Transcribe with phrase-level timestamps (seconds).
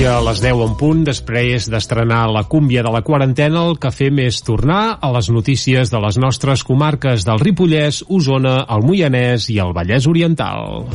[0.00, 3.90] I a les 10 en punt, després d'estrenar la cúmbia de la quarantena, el que
[3.92, 9.50] fem és tornar a les notícies de les nostres comarques del Ripollès, Osona, el Moianès
[9.52, 10.88] i el Vallès Oriental.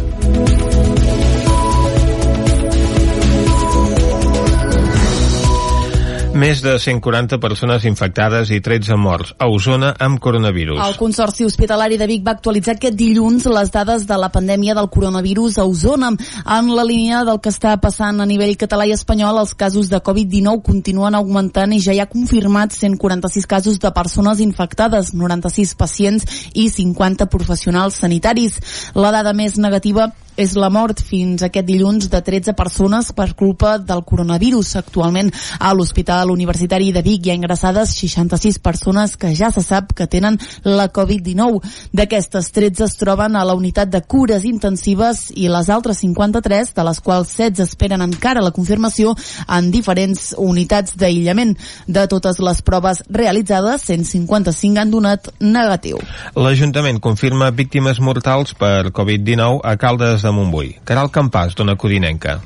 [6.36, 10.82] Més de 140 persones infectades i 13 morts a Osona amb coronavirus.
[10.84, 14.90] El Consorci Hospitalari de Vic va actualitzar aquest dilluns les dades de la pandèmia del
[14.92, 16.10] coronavirus a Osona.
[16.58, 20.02] En la línia del que està passant a nivell català i espanyol, els casos de
[20.04, 26.28] Covid-19 continuen augmentant i ja hi ha confirmats 146 casos de persones infectades, 96 pacients
[26.52, 28.60] i 50 professionals sanitaris.
[28.92, 33.78] La dada més negativa és la mort fins aquest dilluns de 13 persones per culpa
[33.80, 34.76] del coronavirus.
[34.82, 39.94] Actualment a l'Hospital Universitari de Vic hi ha ingressades 66 persones que ja se sap
[39.96, 41.62] que tenen la Covid-19.
[41.96, 46.88] D'aquestes 13 es troben a la unitat de cures intensives i les altres 53, de
[46.88, 49.16] les quals 16 esperen encara la confirmació
[49.48, 51.56] en diferents unitats d'aïllament.
[51.88, 56.02] De totes les proves realitzades, 155 han donat negatiu.
[56.36, 60.74] L'Ajuntament confirma víctimes mortals per Covid-19 a Caldes de Montbui.
[60.84, 62.40] Caral Campàs, dona Codinenca.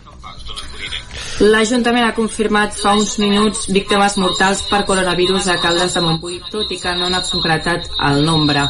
[1.40, 6.72] L'Ajuntament ha confirmat fa uns minuts víctimes mortals per coronavirus a Caldes de Montbui, tot
[6.76, 8.66] i que no n'ha concretat el nombre.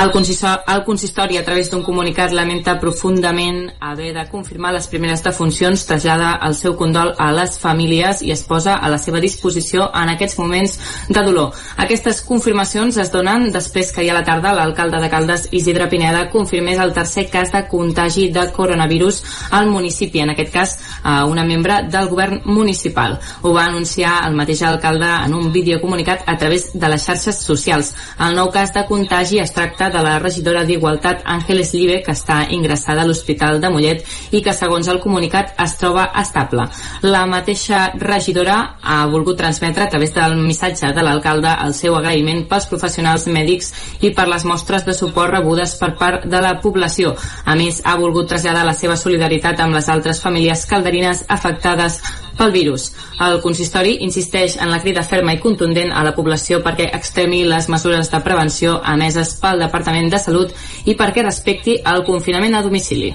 [0.00, 5.20] El consistori, el consistori, a través d'un comunicat, lamenta profundament haver de confirmar les primeres
[5.22, 9.90] defuncions, trasllada el seu condol a les famílies i es posa a la seva disposició
[9.92, 10.78] en aquests moments
[11.10, 11.52] de dolor.
[11.84, 16.24] Aquestes confirmacions es donen després que ahir a la tarda l'alcalde de Caldes, Isidre Pineda,
[16.32, 21.44] confirmés el tercer cas de contagi de coronavirus al municipi, en aquest cas a una
[21.44, 23.18] membre del govern municipal.
[23.42, 27.94] Ho va anunciar el mateix alcalde en un videocomunicat a través de les xarxes socials.
[28.18, 32.42] El nou cas de contagi es tracta de la regidora d'Igualtat Àngeles Libe, que està
[32.54, 36.68] ingressada a l'Hospital de Mollet i que, segons el comunicat, es troba estable.
[37.02, 42.44] La mateixa regidora ha volgut transmetre a través del missatge de l'alcalde el seu agraïment
[42.50, 47.16] pels professionals mèdics i per les mostres de suport rebudes per part de la població.
[47.44, 52.02] A més, ha volgut traslladar la seva solidaritat amb les altres famílies calderines afectades
[52.38, 52.90] pel virus.
[53.20, 57.68] El consistori insisteix en la crida ferma i contundent a la població perquè extremi les
[57.72, 63.14] mesures de prevenció emeses pel Departament de Salut i perquè respecti el confinament a domicili.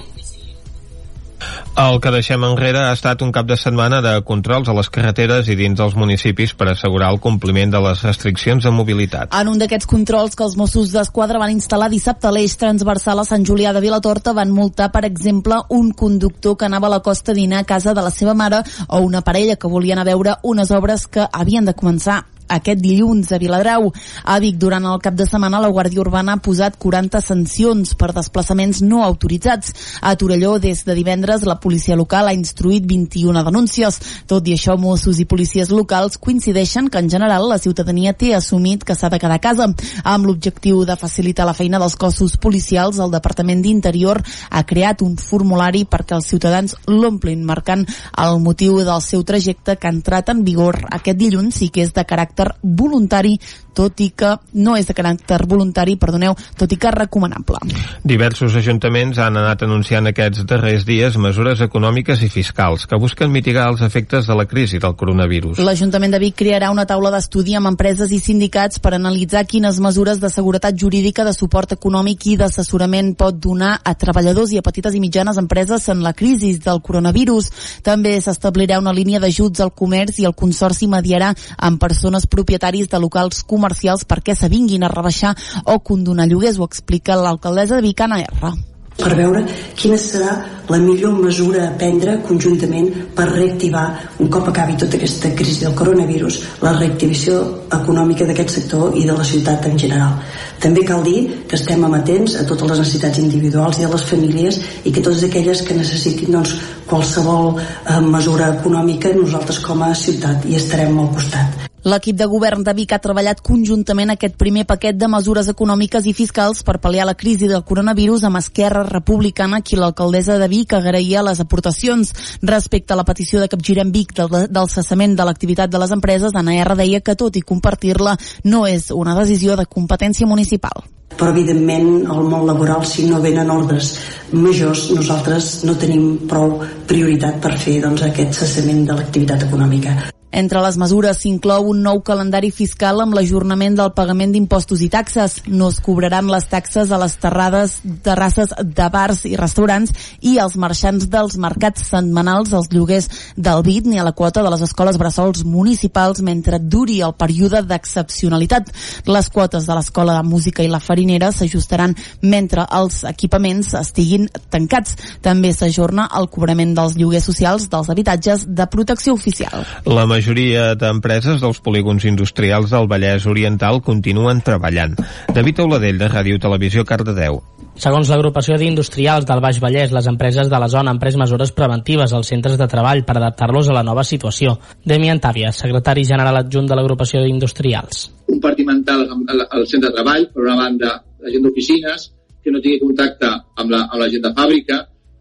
[1.78, 5.46] El que deixem enrere ha estat un cap de setmana de controls a les carreteres
[5.46, 9.34] i dins dels municipis per assegurar el compliment de les restriccions de mobilitat.
[9.38, 13.26] En un d'aquests controls que els Mossos d'Esquadra van instal·lar dissabte a l'eix transversal a
[13.28, 17.30] Sant Julià de Vilatorta van multar, per exemple, un conductor que anava a la costa
[17.32, 20.34] a dinar a casa de la seva mare o una parella que volien a veure
[20.42, 23.90] unes obres que havien de començar aquest dilluns a Viladrau.
[24.24, 28.10] A Vic, durant el cap de setmana, la Guàrdia Urbana ha posat 40 sancions per
[28.16, 29.74] desplaçaments no autoritzats.
[30.00, 34.00] A Torelló, des de divendres, la policia local ha instruït 21 denúncies.
[34.26, 38.84] Tot i això, Mossos i policies locals coincideixen que, en general, la ciutadania té assumit
[38.84, 39.68] que s'ha de quedar a casa.
[40.04, 45.16] Amb l'objectiu de facilitar la feina dels cossos policials, el Departament d'Interior ha creat un
[45.18, 47.84] formulari perquè els ciutadans l'omplin, marcant
[48.18, 51.92] el motiu del seu trajecte que ha entrat en vigor aquest dilluns i que és
[51.94, 53.38] de caràcter voluntari
[53.78, 57.60] tot i que no és de caràcter voluntari, perdoneu, tot i que recomanable.
[58.02, 63.68] Diversos ajuntaments han anat anunciant aquests darrers dies mesures econòmiques i fiscals que busquen mitigar
[63.70, 65.60] els efectes de la crisi del coronavirus.
[65.62, 70.18] L'Ajuntament de Vic crearà una taula d'estudi amb empreses i sindicats per analitzar quines mesures
[70.18, 74.98] de seguretat jurídica, de suport econòmic i d'assessorament pot donar a treballadors i a petites
[74.98, 77.52] i mitjanes empreses en la crisi del coronavirus.
[77.86, 83.02] També s'establirà una línia d'ajuts al comerç i el Consorci mediarà amb persones propietaris de
[83.02, 85.34] locals comercials perquè s'avinguin a rebaixar
[85.66, 88.56] o condonar lloguers, ho explica l'alcaldessa de Vic, Anna R
[88.98, 89.44] per veure
[89.78, 90.32] quina serà
[90.68, 93.84] la millor mesura a prendre conjuntament per reactivar,
[94.20, 97.38] un cop acabi tota aquesta crisi del coronavirus, la reactivació
[97.78, 100.18] econòmica d'aquest sector i de la ciutat en general.
[100.60, 104.60] També cal dir que estem amatents a totes les necessitats individuals i de les famílies
[104.82, 106.58] i que totes aquelles que necessitin doncs,
[106.90, 111.68] qualsevol eh, mesura econòmica nosaltres com a ciutat hi estarem al costat.
[111.88, 116.12] L'equip de govern de Vic ha treballat conjuntament aquest primer paquet de mesures econòmiques i
[116.12, 121.22] fiscals per pal·liar la crisi del coronavirus amb Esquerra Republicana, qui l'alcaldessa de Vic agraïa
[121.24, 122.12] les aportacions.
[122.42, 126.36] Respecte a la petició de Capgirem Vic del, del cessament de l'activitat de les empreses,
[126.36, 130.84] Anna R deia que tot i compartir-la no és una decisió de competència municipal
[131.18, 133.94] però evidentment el món laboral si no venen ordres
[134.36, 139.96] majors nosaltres no tenim prou prioritat per fer doncs, aquest cessament de l'activitat econòmica.
[140.30, 145.38] Entre les mesures s'inclou un nou calendari fiscal amb l'ajornament del pagament d'impostos i taxes.
[145.48, 150.58] No es cobraran les taxes a les terrades, terrasses de bars i restaurants i als
[150.60, 154.98] marxants dels mercats setmanals, als lloguers del BIT ni a la quota de les escoles
[155.00, 158.68] bressols municipals mentre duri el període d'excepcionalitat.
[159.08, 164.96] Les quotes de l'Escola de Música i la Farinera s'ajustaran mentre els equipaments estiguin tancats.
[165.24, 169.64] També s'ajorna el cobrament dels lloguers socials dels habitatges de protecció oficial.
[169.88, 174.96] La majoria d'empreses dels polígons industrials del Vallès Oriental continuen treballant.
[175.34, 177.38] David Auladell, de Ràdio Televisió, Cardedeu.
[177.78, 182.10] Segons l'agrupació d'industrials del Baix Vallès, les empreses de la zona han pres mesures preventives
[182.12, 184.56] als centres de treball per adaptar-los a la nova situació.
[184.82, 188.08] Demian Tàvia, secretari general adjunt de l'agrupació d'industrials.
[188.26, 192.08] Compartimentar el centre de treball, per una banda, la gent d'oficines,
[192.42, 194.80] que no tingui contacte amb la, amb la gent de fàbrica,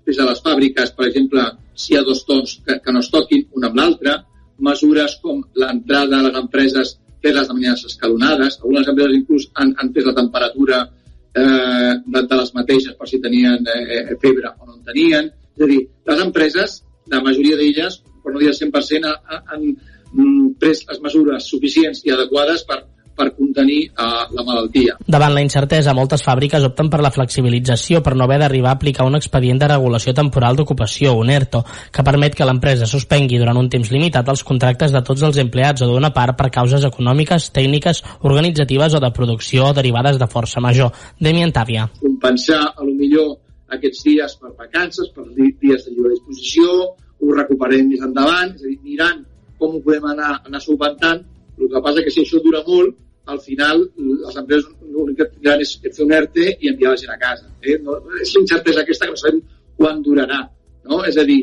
[0.09, 1.45] des de les fàbriques, per exemple,
[1.77, 4.17] si hi ha dos tons que, que no es toquin un amb l'altre,
[4.63, 8.59] mesures com l'entrada a les empreses fer-les de maneres escalonades.
[8.61, 13.21] Algunes empreses inclús han, han fet la temperatura eh, de, de les mateixes per si
[13.23, 15.31] tenien eh, febre o no en tenien.
[15.57, 16.81] És a dir, les empreses,
[17.11, 22.03] la majoria d'elles, per no dir el 100%, han, han mm, pres les mesures suficients
[22.05, 22.83] i adequades per,
[23.17, 24.95] per contenir uh, la malaltia.
[25.07, 29.07] Davant la incertesa, moltes fàbriques opten per la flexibilització per no haver d'arribar a aplicar
[29.09, 33.71] un expedient de regulació temporal d'ocupació, un ERTO, que permet que l'empresa suspengui durant un
[33.73, 38.03] temps limitat els contractes de tots els empleats o d'una part per causes econòmiques, tècniques,
[38.21, 40.93] organitzatives o de producció derivades de força major.
[41.19, 41.87] Demian Tàvia.
[41.99, 43.33] Compensar, a lo millor,
[43.73, 48.69] aquests dies per vacances, per dies de lliure disposició, ho recuperem més endavant, és a
[48.69, 49.25] dir, mirant
[49.57, 51.23] com ho podem anar, anar solventant,
[51.57, 52.95] el que passa que si això dura molt,
[53.27, 57.13] al final les empreses l'únic que tindran és fer un ERTE i enviar la gent
[57.13, 57.49] a casa.
[57.61, 57.77] Eh?
[57.83, 59.41] No, és l'incertesa aquesta que no sabem
[59.79, 60.41] quan durarà.
[60.87, 61.01] No?
[61.09, 61.41] És a dir,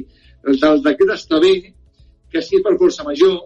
[0.48, 1.54] el, el decret està bé
[2.32, 3.36] que si és per força major,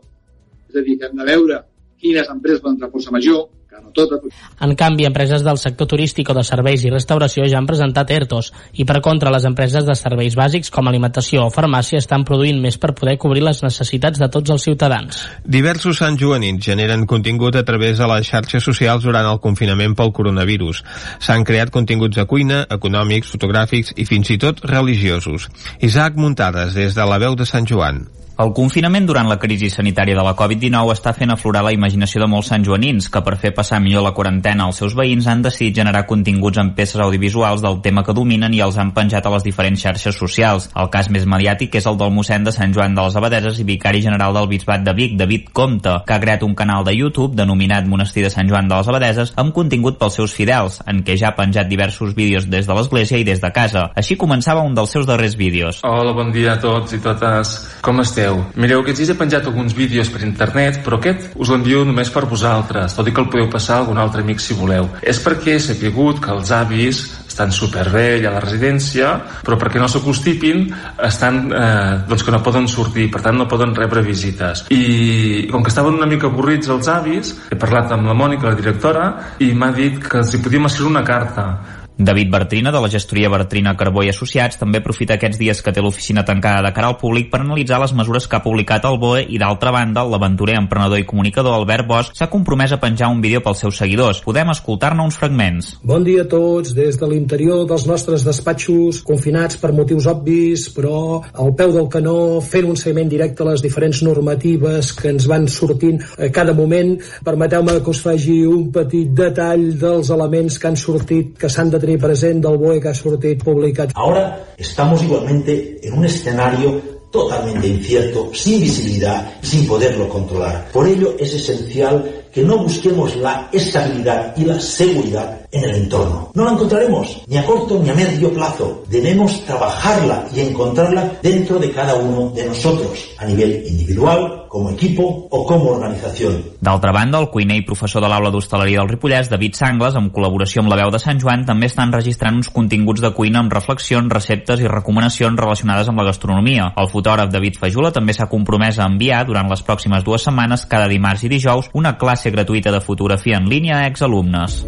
[0.71, 1.61] és a dir, que hem de veure
[1.99, 3.49] quines empreses poden entrar força major,
[3.83, 4.35] no totes.
[4.61, 8.51] En canvi, empreses del sector turístic o de serveis i restauració ja han presentat ERTOs
[8.81, 12.79] i per contra les empreses de serveis bàsics com alimentació o farmàcia estan produint més
[12.79, 15.23] per poder cobrir les necessitats de tots els ciutadans.
[15.45, 20.13] Diversos Sant Joanins generen contingut a través de les xarxes socials durant el confinament pel
[20.13, 20.85] coronavirus.
[21.25, 25.49] S'han creat continguts de cuina, econòmics, fotogràfics i fins i tot religiosos.
[25.81, 28.07] Isaac Muntades, des de la veu de Sant Joan.
[28.39, 32.29] El confinament durant la crisi sanitària de la Covid-19 està fent aflorar la imaginació de
[32.31, 36.05] molts santjoanins que per fer passar millor la quarantena als seus veïns han decidit generar
[36.07, 39.83] continguts en peces audiovisuals del tema que dominen i els han penjat a les diferents
[39.83, 40.69] xarxes socials.
[40.79, 43.67] El cas més mediàtic és el del mossèn de Sant Joan de les Abadeses i
[43.73, 47.35] vicari general del Bisbat de Vic, David Comte, que ha creat un canal de YouTube
[47.35, 51.19] denominat Monestir de Sant Joan de les Abadeses amb contingut pels seus fidels, en què
[51.19, 53.89] ja ha penjat diversos vídeos des de l'església i des de casa.
[53.99, 55.83] Així començava un dels seus darrers vídeos.
[55.83, 57.59] Hola, bon dia a tots i totes.
[57.83, 58.28] Com esteu?
[58.29, 62.11] Mireu, mireu aquests dies he penjat alguns vídeos per internet, però aquest us l'envio només
[62.13, 64.91] per vosaltres, tot i que el podeu passar a algun altre amic si voleu.
[65.01, 69.13] És perquè he sabut que els avis estan superbé a la residència,
[69.47, 70.67] però perquè no s'acostipin
[71.07, 74.67] estan, eh, doncs que no poden sortir, per tant no poden rebre visites.
[74.75, 78.59] I com que estaven una mica avorrits els avis, he parlat amb la Mònica, la
[78.59, 79.09] directora,
[79.39, 83.29] i m'ha dit que els hi podíem escriure una carta David Bertrina, de la gestoria
[83.29, 86.97] Bertrina Carbó i Associats, també aprofita aquests dies que té l'oficina tancada de cara al
[87.01, 91.03] públic per analitzar les mesures que ha publicat el BOE i, d'altra banda, l'aventurer, emprenedor
[91.03, 94.21] i comunicador Albert Bosch s'ha compromès a penjar un vídeo pels seus seguidors.
[94.23, 95.73] Podem escoltar-ne uns fragments.
[95.83, 101.19] Bon dia a tots, des de l'interior dels nostres despatxos, confinats per motius obvis, però
[101.35, 105.51] al peu del canó, fent un seguiment directe a les diferents normatives que ens van
[105.51, 106.95] sortint a cada moment.
[107.27, 111.88] Permeteu-me que us faci un petit detall dels elements que han sortit, que s'han de
[111.97, 113.91] del BOE que ha sortit publicat.
[113.95, 120.69] Ahora estamos igualmente en un escenario totalmente incierto, sin visibilidad, sin poderlo controlar.
[120.73, 126.31] Por ello es esencial que no busquemos la estabilidad y la seguridad en el entorno.
[126.35, 128.85] No la encontraremos ni a corto ni a medio plazo.
[128.89, 135.29] Debemos trabajarla y encontrarla dentro de cada uno de nosotros, a nivel individual, como equipo
[135.31, 136.43] o como organización.
[136.61, 140.63] D'altra banda, el cuiner i professor de l'aula d'hostaleria del Ripollès, David Sangles, en col·laboració
[140.63, 144.13] amb la veu de Sant Joan, també estan registrant uns continguts de cuina amb reflexions,
[144.13, 146.73] receptes i recomanacions relacionades amb la gastronomia.
[146.77, 150.89] El fotògraf David Fajula també s'ha compromès a enviar durant les pròximes dues setmanes, cada
[150.89, 154.65] dimarts i dijous, una classe gratuïta de fotografia en línia a exalumnes.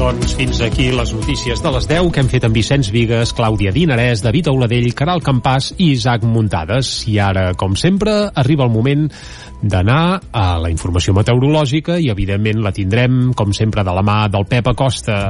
[0.00, 3.68] Doncs fins aquí les notícies de les 10 que hem fet amb Vicenç Vigues, Clàudia
[3.74, 6.94] Dinarès, David Auladell, Caral Campàs i Isaac Muntades.
[7.12, 9.10] I ara, com sempre, arriba el moment
[9.60, 14.48] d'anar a la informació meteorològica i, evidentment, la tindrem, com sempre, de la mà del
[14.48, 15.20] Pep Acosta.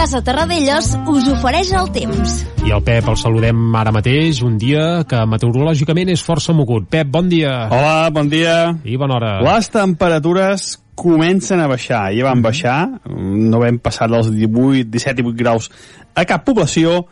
[0.00, 2.38] Casa Terradellos us ofereix el temps.
[2.64, 6.86] I el Pep el saludem ara mateix, un dia que meteorològicament és força mogut.
[6.88, 7.50] Pep, bon dia.
[7.68, 8.54] Hola, bon dia.
[8.80, 9.32] I bona hora.
[9.44, 12.78] Les temperatures comencen a baixar, ja van baixar,
[13.12, 15.68] no vam passar dels 18, 17 i 18 graus
[16.16, 17.02] a cap població,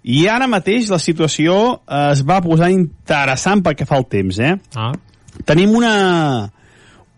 [0.00, 1.58] i ara mateix la situació
[1.98, 4.54] es va posar interessant pel que fa al temps, eh?
[4.72, 4.94] Ah.
[5.44, 5.92] Tenim una,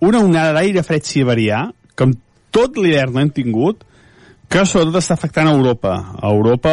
[0.02, 2.18] una onada d'aire fred siberià, com
[2.50, 3.86] tot l'hivern no hem tingut,
[4.50, 5.94] que sobretot està afectant a Europa.
[6.18, 6.72] A Europa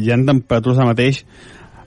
[0.00, 1.22] hi ha temperatures ara mateix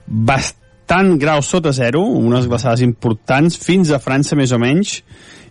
[0.06, 5.00] bastant graus sota zero, unes glaçades importants, fins a França més o menys,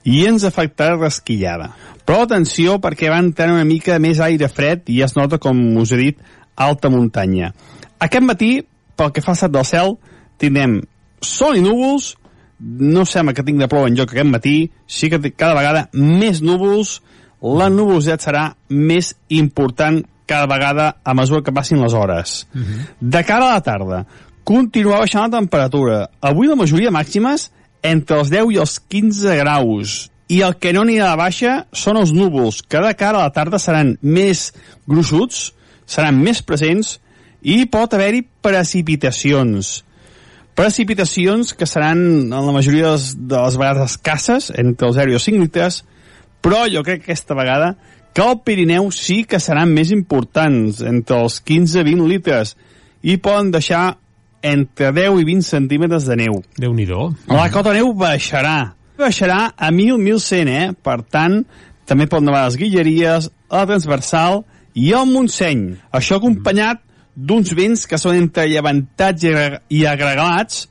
[0.07, 1.73] i ens afectarà resquillada.
[2.07, 5.91] Però atenció perquè va entrar una mica més aire fred i es nota, com us
[5.91, 6.23] he dit,
[6.55, 7.51] alta muntanya.
[7.99, 8.51] Aquest matí,
[8.95, 9.95] pel que fa al del cel,
[10.39, 10.79] tindrem
[11.21, 12.15] sol i núvols,
[12.61, 14.55] no sembla que tingui de plou en lloc aquest matí,
[14.87, 17.01] sí que cada vegada més núvols,
[17.41, 22.47] la nuvolositat serà més important cada vegada a mesura que passin les hores.
[22.53, 22.87] Uh -huh.
[22.99, 24.05] De cara a la tarda,
[24.43, 26.09] continuar baixant la temperatura.
[26.21, 27.51] Avui la majoria màximes
[27.83, 30.09] entre els 10 i els 15 graus.
[30.27, 33.33] I el que no anirà la baixa són els núvols, que de cara a la
[33.35, 34.53] tarda seran més
[34.87, 35.53] gruixuts,
[35.85, 36.99] seran més presents
[37.41, 39.83] i pot haver-hi precipitacions.
[40.55, 41.97] Precipitacions que seran,
[42.31, 45.39] en la majoria de les, de les vegades escasses, entre els 0 i els 5
[45.39, 45.83] litres,
[46.41, 47.75] però jo crec que aquesta vegada
[48.13, 52.55] que el Pirineu sí que seran més importants, entre els 15 i 20 litres,
[53.01, 53.97] i poden deixar
[54.43, 56.41] entre 10 i 20 centímetres de neu.
[56.57, 56.85] déu nhi
[57.29, 58.73] La cota neu baixarà.
[58.97, 60.73] Baixarà a 1.000-1.100, eh?
[60.83, 61.45] Per tant,
[61.85, 64.43] també poden nevar les Guilleries, la Transversal
[64.73, 65.77] i el Montseny.
[65.93, 66.81] Això acompanyat
[67.15, 70.67] d'uns vents que són entre llevantats i, agre- i agregats,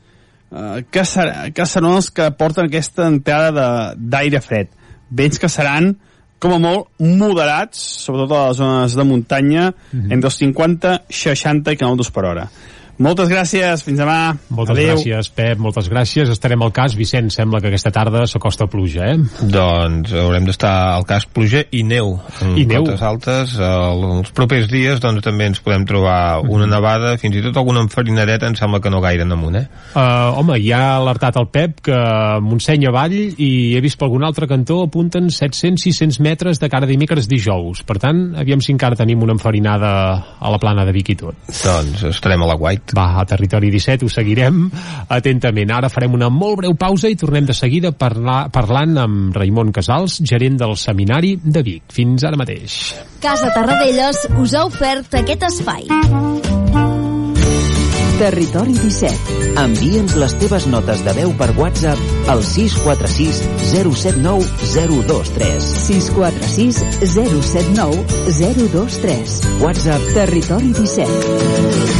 [0.53, 4.69] eh, que, ser, que seran els que porten aquesta entrada d'aire fred.
[5.11, 5.95] Vents que seran
[6.41, 9.67] com a molt moderats, sobretot a les zones de muntanya,
[10.09, 12.47] entre els 50, 60 km per hora.
[13.01, 14.35] Moltes gràcies, fins demà.
[14.53, 14.91] Moltes Adéu.
[14.99, 16.29] gràcies, Pep, moltes gràcies.
[16.29, 16.93] Estarem al cas.
[16.99, 19.17] Vicent, sembla que aquesta tarda s'acosta pluja, eh?
[19.41, 22.19] Doncs haurem d'estar al cas pluja i neu.
[22.45, 22.85] En I neu.
[22.85, 23.55] cotes altes.
[23.57, 27.81] El, els propers dies doncs, també ens podem trobar una nevada, fins i tot alguna
[27.87, 29.65] enfarinadeta, em sembla que no gaire en amunt, eh?
[29.95, 31.97] Uh, home, ja ha alertat el Pep que
[32.45, 37.31] Montseny avall i he vist per algun altre cantó apunten 700-600 metres de cara dimecres
[37.33, 37.81] dijous.
[37.89, 39.91] Per tant, aviam si encara tenim una enfarinada
[40.37, 41.41] a la plana de Vic i tot.
[41.65, 42.61] Doncs estarem a la
[42.97, 44.65] Va, a Territori 17 ho seguirem
[45.09, 45.75] atentament.
[45.77, 50.21] Ara farem una molt breu pausa i tornem de seguida parlar, parlant amb Raimon Casals,
[50.27, 51.87] gerent del Seminari de Vic.
[51.95, 52.81] Fins ara mateix.
[53.21, 55.87] Casa Tarradellas us ha ofert aquest espai.
[58.21, 59.55] Territori 17.
[59.63, 64.45] Envia'ns les teves notes de veu per WhatsApp al 646 079
[64.75, 65.71] 023.
[65.87, 66.83] 646
[67.17, 68.05] 079
[68.37, 69.41] 023.
[69.65, 72.00] WhatsApp Territori 17.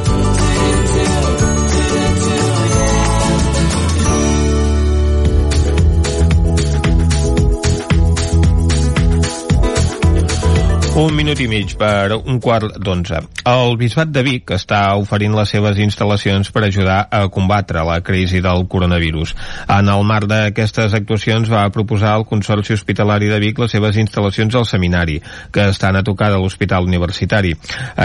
[11.01, 13.17] Un minut i mig per un quart d'onze.
[13.49, 18.37] El Bisbat de Vic està oferint les seves instal·lacions per ajudar a combatre la crisi
[18.45, 19.31] del coronavirus.
[19.65, 24.53] En el marc d'aquestes actuacions va proposar al Consorci Hospitalari de Vic les seves instal·lacions
[24.59, 25.15] al seminari,
[25.49, 27.55] que estan a tocar de l'Hospital Universitari.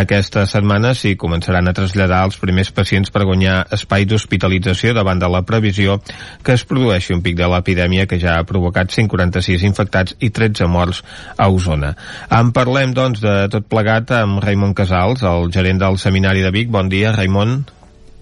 [0.00, 5.29] Aquesta setmana s'hi començaran a traslladar els primers pacients per guanyar espai d'hospitalització davant de
[5.29, 5.99] la previsió
[6.41, 10.65] que es produeixi un pic de l'epidèmia que ja ha provocat 146 infectats i 13
[10.65, 11.05] morts
[11.37, 11.93] a Osona.
[12.33, 16.71] En parlem, doncs, de tot plegat amb Raimon Casals, el gerent del Seminari de Vic.
[16.71, 17.59] Bon dia, Raimon.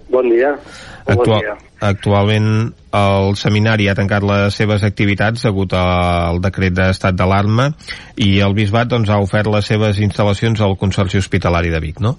[0.09, 0.55] Bon dia.
[1.05, 1.55] Bon Actual, dia.
[1.85, 2.49] actualment
[2.97, 7.67] el seminari ha tancat les seves activitats degut al decret d'estat d'alarma
[8.17, 12.15] i el Bisbat doncs, ha ofert les seves instal·lacions al Consorci Hospitalari de Vic, no?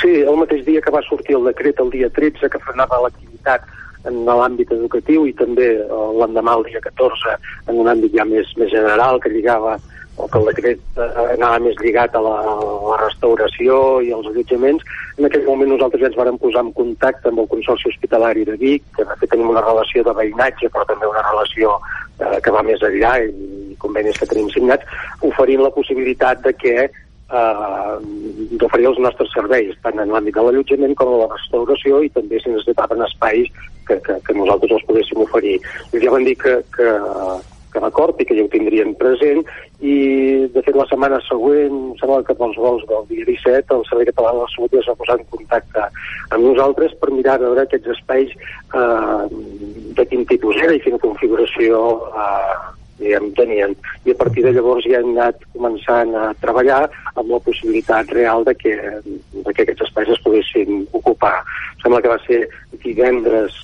[0.00, 3.64] Sí, el mateix dia que va sortir el decret, el dia 13, que frenava l'activitat
[4.10, 7.36] en l'àmbit educatiu i també eh, l'endemà el dia 14
[7.70, 9.78] en un àmbit ja més, més general que lligava
[10.16, 12.56] o que el decret eh, anava més lligat a la, a
[12.90, 14.84] la restauració i als allotjaments.
[15.18, 18.58] En aquell moment nosaltres ja ens vàrem posar en contacte amb el Consorci Hospitalari de
[18.60, 21.78] Vic, que de fet tenim una relació de veïnatge, però també una relació
[22.20, 24.86] eh, que va més enllà i convenis que tenim signats,
[25.26, 27.94] oferint la possibilitat de que eh,
[28.60, 32.40] d'oferir els nostres serveis, tant en l'àmbit de l'allotjament com a la restauració i també
[32.40, 33.48] si necessitaven espais
[33.88, 35.56] que, que, que nosaltres els poguéssim oferir.
[35.92, 36.92] I ja van dir que, que,
[37.72, 39.42] que d'acord i que ja ho tindrien present
[39.80, 39.96] i
[40.54, 44.34] de fet la setmana següent sembla que pels vols del dia 17 el Servei Català
[44.34, 45.86] de la Salut ja s'ha posat en contacte
[46.30, 49.24] amb nosaltres per mirar a veure aquests espais eh,
[49.98, 52.60] de quin tipus era i quina configuració eh,
[53.02, 53.74] diguem, tenien.
[54.06, 58.46] I a partir de llavors ja hem anat començant a treballar amb la possibilitat real
[58.48, 61.34] de que, de que aquests espais es poguessin ocupar.
[61.82, 62.44] Sembla que va ser
[62.84, 63.58] divendres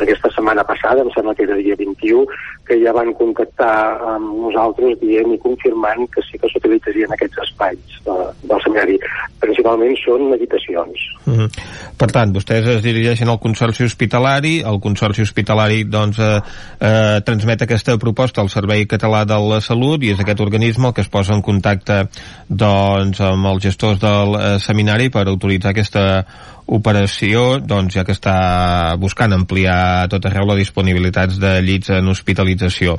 [0.00, 2.24] aquesta setmana passada, em sembla que era dia 21,
[2.66, 3.74] que ja van contactar
[4.14, 8.98] amb nosaltres dient i confirmant que sí que s'utilitzarien aquests espais de, del seminari.
[9.44, 11.08] Principalment són habitacions.
[11.26, 11.48] Mm -hmm.
[11.96, 16.40] Per tant, vostès es dirigeixen al Consorci Hospitalari, el Consorci Hospitalari doncs, eh,
[16.80, 20.94] eh, transmet aquesta proposta al Servei Català de la Salut i és aquest organisme el
[20.94, 22.08] que es posa en contacte
[22.48, 26.24] doncs, amb els gestors del eh, seminari per autoritzar aquesta
[26.66, 32.96] operació, doncs, ja que està buscant ampliar tot arreu la disponibilitat de llits en hospitalització.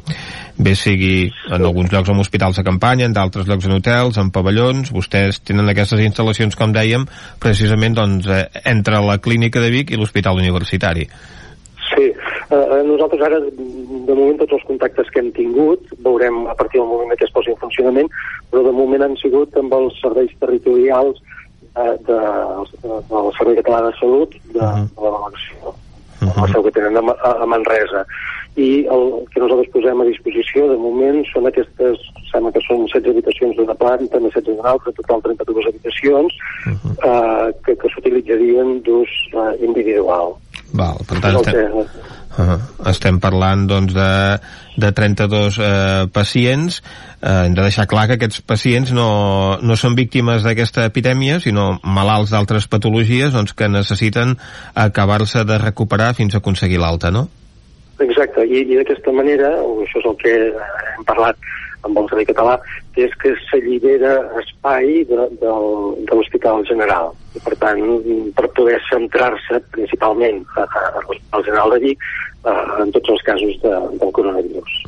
[0.57, 4.29] Bé sigui en alguns llocs amb hospitals de campanya, en d'altres llocs en hotels, en
[4.31, 7.07] pavellons, vostès tenen aquestes instal·lacions, com dèiem,
[7.41, 11.10] precisament doncs, eh, entre la clínica de Vic i l'hospital universitari.
[11.95, 16.79] Sí, eh, nosaltres ara, de moment, tots els contactes que hem tingut, veurem a partir
[16.81, 18.10] del moment que es posi en funcionament,
[18.51, 21.22] però de moment han sigut amb els serveis territorials
[21.75, 22.20] eh, de,
[22.84, 24.88] de, del Servei Català de Salut de, uh -huh.
[24.96, 25.75] de la delegació
[26.22, 26.41] uh -huh.
[26.41, 28.05] la seu que tenen a, a Manresa
[28.55, 32.00] i el que nosaltres posem a disposició de moment són aquestes,
[32.32, 36.72] sembla que són 16 habitacions d'una planta, més 16 d'una altra, total 32 habitacions uh
[36.72, 36.94] -huh.
[37.10, 40.36] eh, que, que s'utilitzarien d'ús eh, individual.
[40.74, 41.72] Val, per tant, estem,
[42.37, 42.89] uh -huh.
[42.89, 44.39] estem parlant doncs, de,
[44.77, 46.81] de 32 eh, pacients
[47.21, 51.79] eh, hem de deixar clar que aquests pacients no, no són víctimes d'aquesta epidèmia, sinó
[51.83, 54.37] malalts d'altres patologies doncs, que necessiten
[54.74, 57.27] acabar-se de recuperar fins a aconseguir l'alta, no?
[58.00, 60.33] Exacte, i, i d'aquesta manera, això és el que
[60.98, 61.35] hem parlat
[61.83, 62.59] amb el Servei Català,
[62.98, 65.53] és que s'allibera espai de, de,
[66.09, 67.13] de l'Hospital General.
[67.35, 67.81] I, per tant,
[68.35, 73.25] per poder centrar-se principalment a, a, a l'Hospital General de Vic eh, en tots els
[73.27, 74.79] casos de, del coronavirus.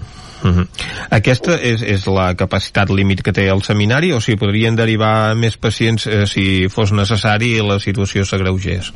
[0.43, 0.67] Uh -huh.
[1.09, 5.57] Aquesta és, és la capacitat límit que té el seminari o si podrien derivar més
[5.57, 8.93] pacients eh, si fos necessari i la situació s'agreugés?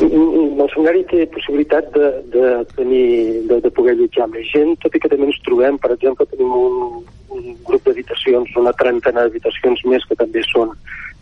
[0.00, 5.00] El seminari té possibilitat de, de, tenir, de, de poder allotjar més gent, tot i
[5.00, 10.04] que també ens trobem, per exemple, tenim un, un grup d'habitacions, una trentena d'habitacions més
[10.08, 10.70] que també són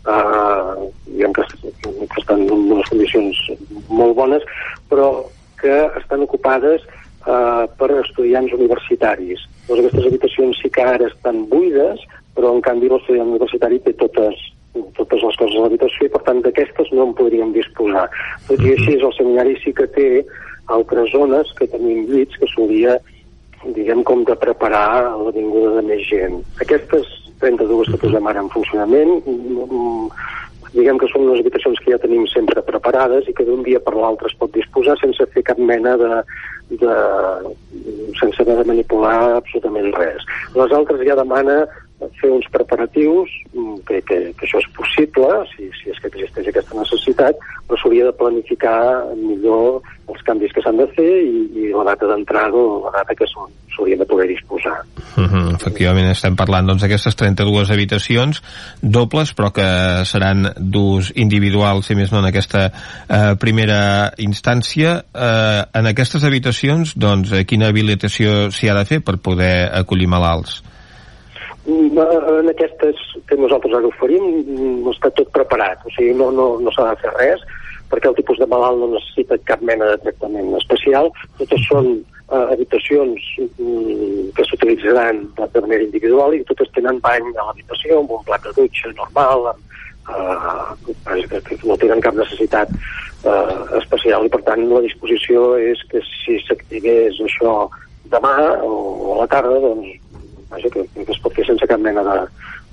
[0.07, 1.43] eh, diguem que,
[1.83, 3.41] que estan en unes condicions
[3.89, 4.45] molt bones,
[4.89, 5.09] però
[5.61, 6.83] que estan ocupades
[7.27, 9.43] eh, per estudiants universitaris.
[9.67, 12.03] Doncs aquestes habitacions sí que ara estan buides,
[12.37, 14.39] però en canvi l'estudiant universitari té totes,
[14.99, 18.07] totes les coses a l'habitació i per tant d'aquestes no en podríem disposar.
[18.47, 20.09] Tot i així el seminari sí que té
[20.73, 22.97] altres zones que tenim llits que s'hauria
[23.73, 26.37] diguem com de preparar la vinguda de més gent.
[26.63, 27.07] Aquestes
[27.43, 29.13] 32 que posem ara en funcionament
[30.73, 33.95] diguem que són unes habitacions que ja tenim sempre preparades i que d'un dia per
[33.95, 36.21] l'altre es pot disposar sense fer cap mena de,
[36.83, 36.95] de
[38.19, 40.25] sense haver de manipular absolutament res.
[40.57, 41.61] Les altres ja demana
[42.21, 46.51] fer uns preparatius, mm, que, que, que això és possible, si, si és que existeix
[46.51, 48.79] aquesta necessitat, però s'hauria de planificar
[49.17, 53.15] millor els canvis que s'han de fer i, i la data d'entrada o la data
[53.17, 54.77] que s'haurien de poder disposar.
[55.17, 58.41] Uh -huh, efectivament, estem parlant doncs d'aquestes 32 habitacions
[58.81, 62.71] dobles, però que seran d'ús individual, si més no, en aquesta
[63.09, 65.03] eh, primera instància.
[65.13, 70.07] Eh, en aquestes habitacions, doncs, eh, quina habilitació s'hi ha de fer per poder acollir
[70.07, 70.63] malalts?
[71.67, 74.23] Mm, en aquestes que nosaltres ara oferim
[74.85, 77.43] no està tot preparat, o sigui, no, no, no s'ha de fer res,
[77.91, 82.45] perquè el tipus de malalt no necessita cap mena de tractament especial, totes són eh,
[82.53, 88.23] habitacions mm, que s'utilitzaran de, manera individual i totes tenen bany a l'habitació amb un
[88.29, 89.75] plat de dutxa normal, amb,
[90.15, 94.23] eh, no tenen cap necessitat eh, especial.
[94.23, 97.59] I per tant la disposició és que si s'activés això
[98.07, 100.06] demà o a la tarda doncs
[100.51, 102.17] vaja, que, que es pot fer sense cap mena de,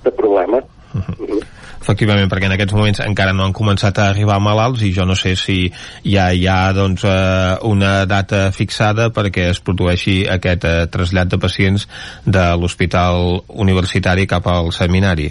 [0.05, 0.63] de problema.
[0.95, 1.43] Uh -huh.
[1.85, 5.13] Efectivament, perquè en aquests moments encara no han començat a arribar malalts i jo no
[5.15, 5.71] sé si
[6.03, 11.37] ja hi ha doncs, eh, una data fixada perquè es produeixi aquest eh, trasllat de
[11.37, 11.87] pacients
[12.25, 15.29] de l'hospital universitari cap al seminari.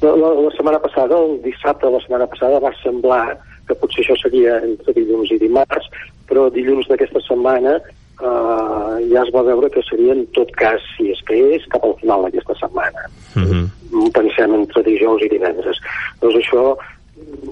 [0.00, 3.36] La, la, la setmana passada, el dissabte de la setmana passada, va semblar
[3.68, 5.90] que potser això seria entre dilluns i dimarts,
[6.28, 7.76] però dilluns d'aquesta setmana
[8.20, 11.84] eh, ja es va veure que seria en tot cas, si és que és, cap
[11.84, 13.08] al final d'aquesta setmana.
[13.36, 13.64] Uh -huh.
[14.12, 15.78] Pensem entre dijous i divendres.
[16.20, 16.76] Doncs això,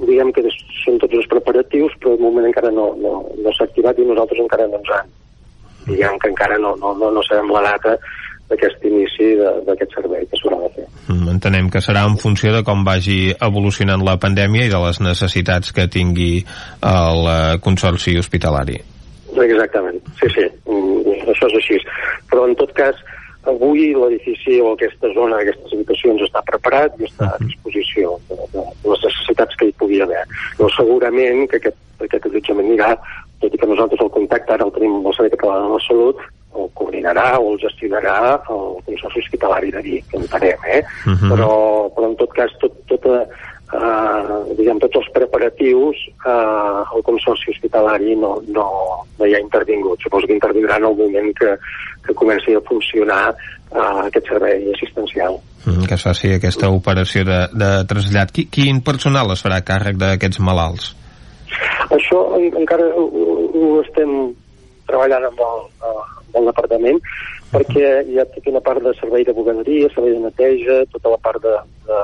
[0.07, 0.43] diguem que
[0.85, 4.41] són tots els preparatius, però de moment encara no, no, no s'ha activat i nosaltres
[4.41, 5.09] encara no ens han.
[5.87, 7.97] Diguem que encara no, no, no, no sabem la data
[8.51, 9.35] d'aquest inici
[9.67, 10.87] d'aquest servei que s'haurà de fer.
[11.09, 15.01] Mm, entenem que serà en funció de com vagi evolucionant la pandèmia i de les
[15.01, 16.45] necessitats que tingui
[16.83, 18.96] el eh, Consorci Hospitalari.
[19.45, 21.79] Exactament, sí, sí, mm, això és així.
[22.31, 22.99] Però en tot cas,
[23.47, 28.65] avui l'edifici o aquesta zona, aquestes habitacions està preparat i està a disposició de, de,
[28.83, 30.25] de les necessitats que hi pugui haver.
[30.59, 32.95] Però segurament que aquest, aquest allotjament anirà,
[33.43, 35.85] tot i que nosaltres el contacte ara el tenim amb el Servei Català de la
[35.87, 36.25] Salut,
[36.57, 38.17] el coordinarà o el gestionarà
[38.49, 40.83] el Consorci Hospitalari de Vic, entenem, eh?
[41.05, 41.29] Uh -huh.
[41.33, 41.51] però,
[41.95, 43.27] però en tot cas tot, tota
[43.73, 48.67] eh, diguem, tots els preparatius eh, el Consorci Hospitalari no, no,
[49.19, 50.01] no hi ha intervingut.
[50.03, 51.57] Suposo que intervindrà en el moment que,
[52.07, 55.41] que comenci a funcionar eh, aquest servei assistencial.
[55.67, 58.33] Mm, que es faci aquesta operació de, de trasllat.
[58.35, 60.93] Qui, quin personal es farà càrrec d'aquests malalts?
[61.95, 64.13] Això en, encara ho, ho estem
[64.87, 67.01] treballant amb el, amb el departament
[67.51, 71.19] perquè hi ha tota una part de servei de bugaderia, servei de neteja, tota la
[71.23, 71.55] part de,
[71.87, 72.01] de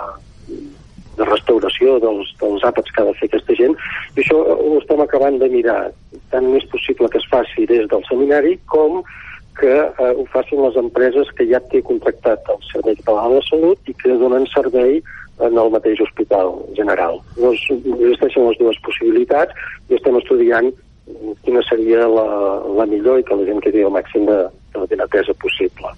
[1.18, 3.77] de restauració dels, dels àpats que ha de fer aquesta gent,
[4.16, 5.81] i això ho estem acabant de mirar.
[6.33, 9.03] Tant és possible que es faci des del seminari com
[9.59, 13.48] que eh, ho facin les empreses que ja té contractat el Servei Català de la
[13.48, 15.03] Salut i que donen servei
[15.42, 17.20] en el mateix hospital general.
[17.37, 20.72] Llavors, existeixen les dues possibilitats i estem estudiant
[21.42, 22.26] quina seria la,
[22.78, 24.38] la millor i que la gent quedi el màxim de,
[24.74, 25.90] de ben atesa possible.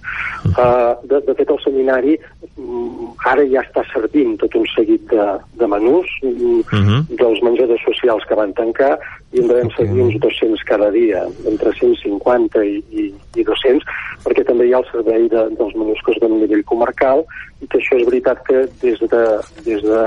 [0.55, 2.15] Uh, de, de fet, el seminari
[2.57, 5.27] um, ara ja està servint tot un seguit de,
[5.61, 6.33] de menús uh
[6.71, 7.01] -huh.
[7.21, 8.99] dels menjadors socials que van tancar
[9.33, 13.83] i en devem seguir uns 200 cada dia, entre 150 i, i, i 200,
[14.25, 17.25] perquè també hi ha el servei de, dels menús que es donen a nivell comarcal
[17.61, 19.25] i que això és veritat que des de,
[19.65, 20.01] des de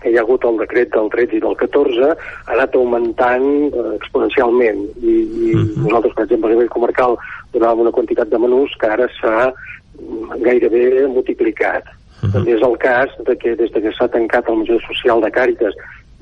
[0.00, 3.86] que hi ha hagut el decret del 13 i del 14 ha anat augmentant eh,
[3.98, 5.84] exponencialment i, i uh -huh.
[5.84, 7.16] nosaltres, per exemple, a nivell comarcal
[7.52, 11.84] donàvem una quantitat de menús que ara s'ha mm, gairebé multiplicat.
[11.84, 12.32] Uh -huh.
[12.32, 15.30] També és el cas de que des de que s'ha tancat el menjador social de
[15.30, 15.74] Càritas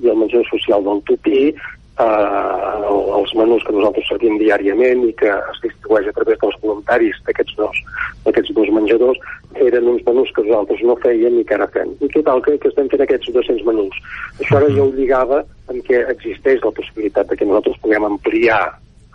[0.02, 1.54] i el menjador social del Tupí
[1.98, 2.78] eh,
[3.18, 7.58] els menús que nosaltres servim diàriament i que es distribueix a través dels voluntaris d'aquests
[7.58, 7.82] dos,
[8.26, 9.20] dos menjadors
[9.58, 11.94] eren uns menús que nosaltres no fèiem i que ara fem.
[12.04, 13.96] I total, que, que estem fent aquests 200 menús.
[14.38, 18.62] Això ara ja ho lligava en què existeix la possibilitat de que nosaltres puguem ampliar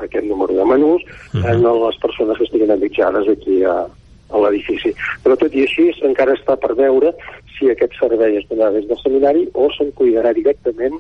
[0.04, 1.04] aquest número de menús
[1.38, 3.76] en les persones que estiguin allotjades aquí a,
[4.34, 4.92] a l'edifici.
[5.24, 7.14] Però tot i així encara està per veure
[7.54, 10.98] si aquest servei es donarà des del seminari o se'n cuidarà directament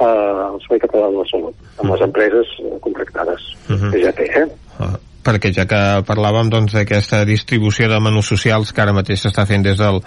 [0.00, 3.90] al Servei Català de la Salut, amb les empreses eh, contractades uh -huh.
[3.90, 4.46] que ja té, eh?
[4.78, 9.24] Uh, perquè ja que parlàvem doncs, d'aquesta doncs, distribució de menús socials que ara mateix
[9.24, 10.00] s'està fent des del,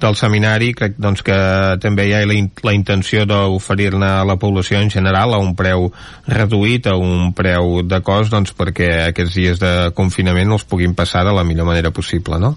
[0.00, 1.38] del seminari, crec doncs, que
[1.80, 5.92] també hi ha la, la intenció d'oferir-ne a la població en general a un preu
[6.26, 11.24] reduït, a un preu de cost, doncs, perquè aquests dies de confinament els puguin passar
[11.24, 12.56] de la millor manera possible, no?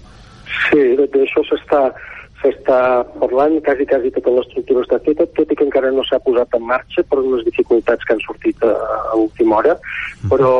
[0.68, 1.92] Sí, d'això s'està
[2.42, 6.54] s'està parlant, quasi, quasi tota l'estructura està feta, tot i que encara no s'ha posat
[6.58, 8.72] en marxa per unes dificultats que han sortit a,
[9.12, 9.76] a última hora,
[10.30, 10.54] però,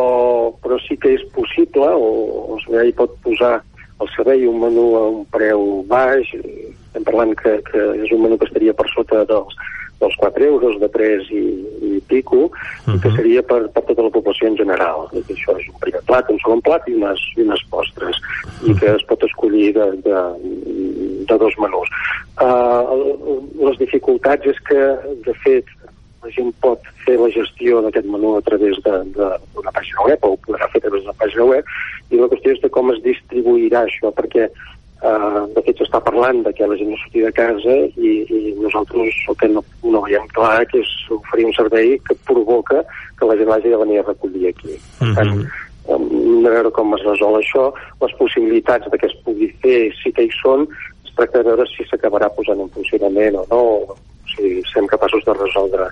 [0.64, 2.10] però sí que és possible, o,
[2.54, 3.58] o sigui, hi pot posar
[3.98, 8.38] el servei un menú a un preu baix, estem parlant que, que és un menú
[8.38, 9.58] que estaria per sota dels,
[10.00, 11.44] dels 4 euros, de 3 i,
[11.88, 12.50] i pico, uh
[12.86, 13.00] -huh.
[13.02, 15.08] que seria per, per tota la població en general.
[15.12, 18.16] I que això és un primer plat, un segon plat i unes, i unes postres,
[18.16, 18.70] uh -huh.
[18.70, 20.18] i que es pot escollir de, de,
[21.28, 21.88] de dos menús.
[22.38, 24.80] Uh, les dificultats és que,
[25.26, 25.64] de fet,
[26.22, 30.38] la gent pot fer la gestió d'aquest menú a través d'una pàgina web o ho
[30.46, 31.64] podrà fer a través d'una pàgina web
[32.10, 34.48] i la qüestió és de com es distribuirà això perquè
[34.98, 38.54] Uh, de fet s'està parlant de que la gent no surti de casa i, i
[38.58, 42.80] nosaltres el que no, no veiem clar que és oferir un servei que provoca
[43.20, 44.74] que la gent hagi de venir a recollir aquí.
[44.98, 45.14] Per -huh.
[45.14, 45.46] tant,
[45.88, 47.70] hem de veure com es resol això,
[48.02, 50.66] les possibilitats de que es pugui fer, sí que hi són,
[51.06, 53.96] es tracta de veure si s'acabarà posant en funcionament o no, o
[54.34, 55.88] si som capaços de resoldre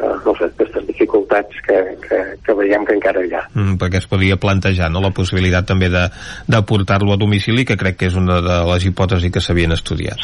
[0.00, 3.44] eh, sé, aquestes dificultats que, que, que veiem que encara hi ha.
[3.54, 6.06] Mm, perquè es podria plantejar no, la possibilitat també de,
[6.48, 10.20] de portar-lo a domicili, que crec que és una de les hipòtesis que s'havien estudiat.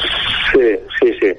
[0.53, 1.33] Sí, sí, sí.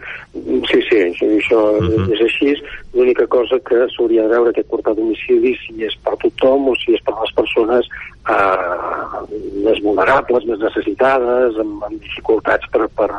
[0.67, 2.13] Sí, sí, això, això uh -huh.
[2.13, 2.53] és així.
[2.93, 6.75] L'única cosa que s'hauria de veure aquest portar a domicili si és per tothom o
[6.75, 7.85] si és per les persones
[8.29, 13.11] eh, més vulnerables, més necessitades, amb, amb dificultats per, per,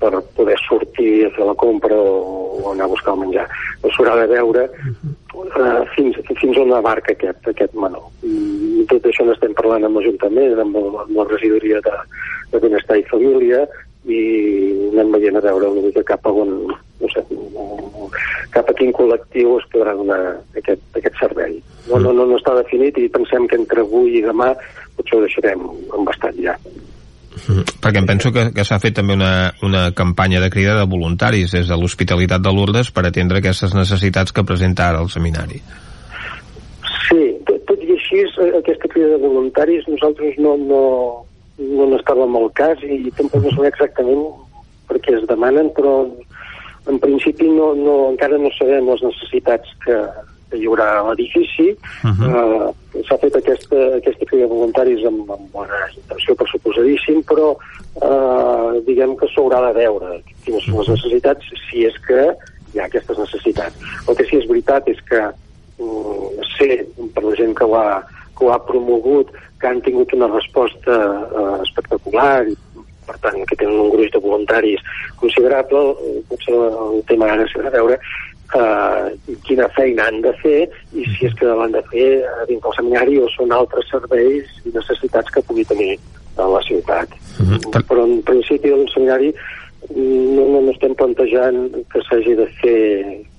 [0.00, 3.48] per poder sortir a fer la compra o, o anar a buscar el menjar.
[3.92, 8.00] S'haurà de veure eh, fins, fins on abarca aquest, aquest menú.
[8.24, 11.96] I tot això n'estem parlant amb l'Ajuntament, amb, amb la regidoria de,
[12.54, 13.64] de Benestar i Família,
[14.04, 14.20] i
[14.92, 16.50] anem veient a veure una mica cap a on,
[17.00, 17.24] no sé,
[18.54, 20.18] cap a quin col·lectiu es podrà donar
[20.60, 21.56] aquest, aquest servei.
[21.88, 24.52] No, no, no, no està definit i pensem que entre avui i demà
[24.98, 25.64] potser ho deixarem
[25.96, 26.56] embastat ja.
[27.34, 31.54] Perquè em penso que, que s'ha fet també una, una campanya de crida de voluntaris
[31.56, 35.60] des de l'Hospitalitat de Lourdes per atendre aquestes necessitats que presenta ara el seminari.
[37.08, 40.82] Sí, tot, tot i així, eh, aquesta crida de voluntaris nosaltres no, no,
[41.58, 44.24] no n'estàvem al cas i tampoc no sabem exactament
[44.88, 45.96] per què es demanen, però
[46.90, 49.98] en principi no, no, encara no sabem les necessitats que,
[50.62, 51.76] haurà a l'edifici.
[52.02, 52.30] Uh -huh.
[52.30, 52.74] uh,
[53.08, 58.80] S'ha fet aquesta, aquesta crida de voluntaris amb, amb bona intenció, per suposadíssim, però uh,
[58.86, 62.36] diguem que s'haurà de veure quines són les necessitats, si és que
[62.72, 63.74] hi ha aquestes necessitats.
[64.08, 65.22] El que sí és veritat és que
[65.78, 68.02] um, sé, per la gent que ho ha,
[68.38, 72.56] que ho ha promogut, que han tingut una resposta eh, espectacular i
[73.06, 74.80] per tant que tenen un gruix de voluntaris
[75.20, 75.82] considerable
[76.28, 77.98] potser el tema ara serà veure
[78.54, 80.60] eh, quina feina han de fer
[80.92, 82.08] i si és que l'han de fer
[82.48, 85.94] dins del seminari o són altres serveis i necessitats que pugui tenir
[86.36, 87.08] a la ciutat.
[87.38, 87.84] Mm -hmm.
[87.88, 89.34] Però en principi el seminari
[89.94, 92.80] no, no, no estem plantejant que s'hagi de fer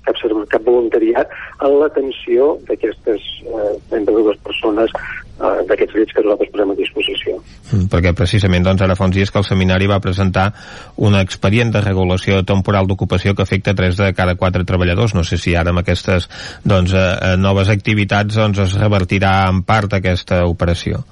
[0.06, 0.16] cap,
[0.48, 1.28] cap voluntariat
[1.66, 7.36] en l'atenció d'aquestes eh, 32 persones eh, d'aquests llits que nosaltres posem a disposició.
[7.72, 10.46] Mm, perquè precisament doncs, ara fa uns dies que el seminari va presentar
[10.96, 15.14] un expedient de regulació temporal d'ocupació que afecta 3 de cada 4 treballadors.
[15.14, 16.30] No sé si ara amb aquestes
[16.64, 21.04] doncs, eh, noves activitats doncs, es revertirà en part aquesta operació.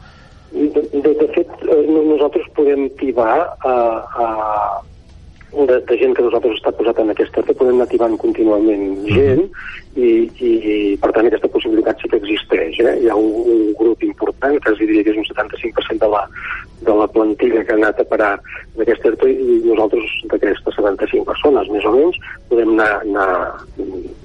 [0.54, 3.76] De, de, de fet, eh, nosaltres podem tibar a,
[4.24, 4.28] a
[5.54, 9.44] de, de gent que nosaltres està posat en aquesta que podem anar activant contínuament gent
[9.94, 12.80] i, i, i per tant aquesta possibilitat sí que existeix.
[12.82, 12.94] Eh?
[13.04, 16.24] Hi ha un, un grup important, que es diria que és un 75% de la,
[16.84, 18.32] de la plantilla que ha anat a parar
[18.78, 22.18] d'aquesta ERTO i nosaltres d'aquestes 75 persones, més o menys,
[22.50, 23.28] podem anar, anar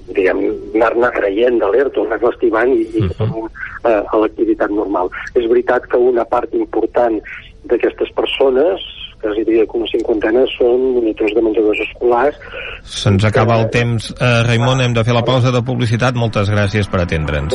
[0.10, 0.42] diguem,
[0.74, 3.46] anar-ne creient de l'ERTO, anar-la estimant i, i uh -huh.
[3.84, 5.14] a, a l'activitat normal.
[5.36, 7.22] És veritat que una part important
[7.70, 8.82] d'aquestes persones
[9.20, 12.38] que es diria que una cinquantena són monitors de menjadors escolars.
[12.88, 16.16] Se'ns acaba el temps, eh, Raimon, hem de fer la pausa de publicitat.
[16.16, 17.52] Moltes gràcies per atendre'ns.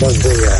[0.00, 0.52] Bon dia.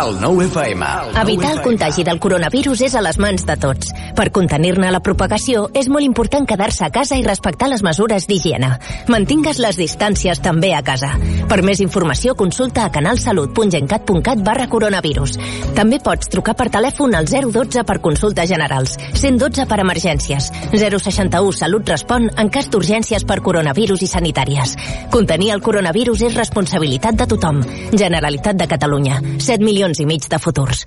[0.00, 0.86] El 9 FM.
[1.20, 3.92] Evitar el contagi del coronavirus és a les mans de tots.
[4.16, 8.72] Per contenir-ne la propagació, és molt important quedar-se a casa i respectar les mesures d'higiene.
[9.08, 11.12] Mantingues les distàncies també a casa.
[11.48, 15.36] Per més informació, consulta a canalsalut.gencat.cat barra coronavirus.
[15.74, 21.88] També pots trucar per telèfon al 012 per consultes generals, 112 per emergències, 061 Salut
[21.88, 24.76] Respon en cas d'urgències per coronavirus i sanitàries.
[25.10, 27.64] Contenir el coronavirus és responsabilitat de tothom.
[27.90, 29.20] Generalitat de Catalunya.
[29.38, 30.86] 7 milions i mig de futurs.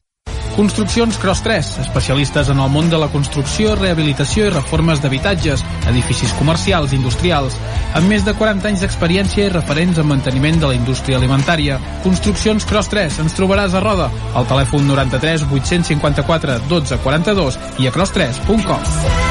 [0.61, 6.35] Construccions Cross 3, especialistes en el món de la construcció, rehabilitació i reformes d'habitatges, edificis
[6.37, 7.57] comercials i industrials,
[7.97, 11.81] amb més de 40 anys d'experiència i referents en manteniment de la indústria alimentària.
[12.05, 17.97] Construccions Cross 3, ens trobaràs a Roda, al telèfon 93 854 12 42 i a
[17.97, 19.30] cross3.com.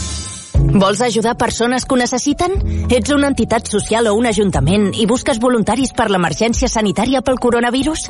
[0.73, 2.53] Vols ajudar persones que ho necessiten?
[2.89, 8.07] Ets una entitat social o un ajuntament i busques voluntaris per l'emergència sanitària pel coronavirus?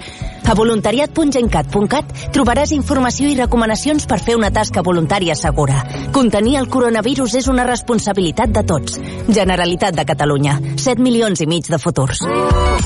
[0.51, 5.79] A voluntariat.gencat.cat trobaràs informació i recomanacions per fer una tasca voluntària segura.
[6.11, 8.99] Contenir el coronavirus és una responsabilitat de tots.
[9.29, 10.57] Generalitat de Catalunya.
[10.75, 12.21] 7 milions i mig de futurs.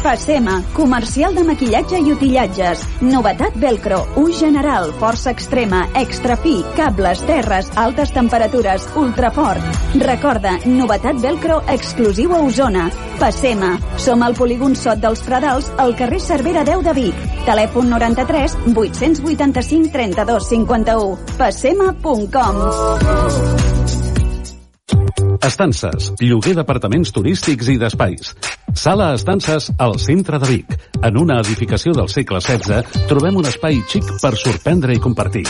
[0.06, 2.86] Passema, comercial de maquillatge i utillatges.
[3.02, 9.64] Novetat Velcro, ús general, força extrema, extra fi, cables, terres, altes temperatures, ultrafort.
[9.95, 12.89] Recorda, novetat Velcro exclusiu a Osona.
[13.19, 13.78] Passema.
[13.97, 17.15] Som al polígon Sot dels Pradals, al carrer Cervera 10 de Vic.
[17.47, 21.17] Telèfon 93 885 32 51.
[21.38, 22.56] Passema.com.
[25.45, 28.34] Estances, lloguer d'apartaments turístics i d'espais.
[28.75, 30.75] Sala Estances al centre de Vic.
[31.06, 35.45] En una edificació del segle XVI trobem un espai xic per sorprendre i compartir.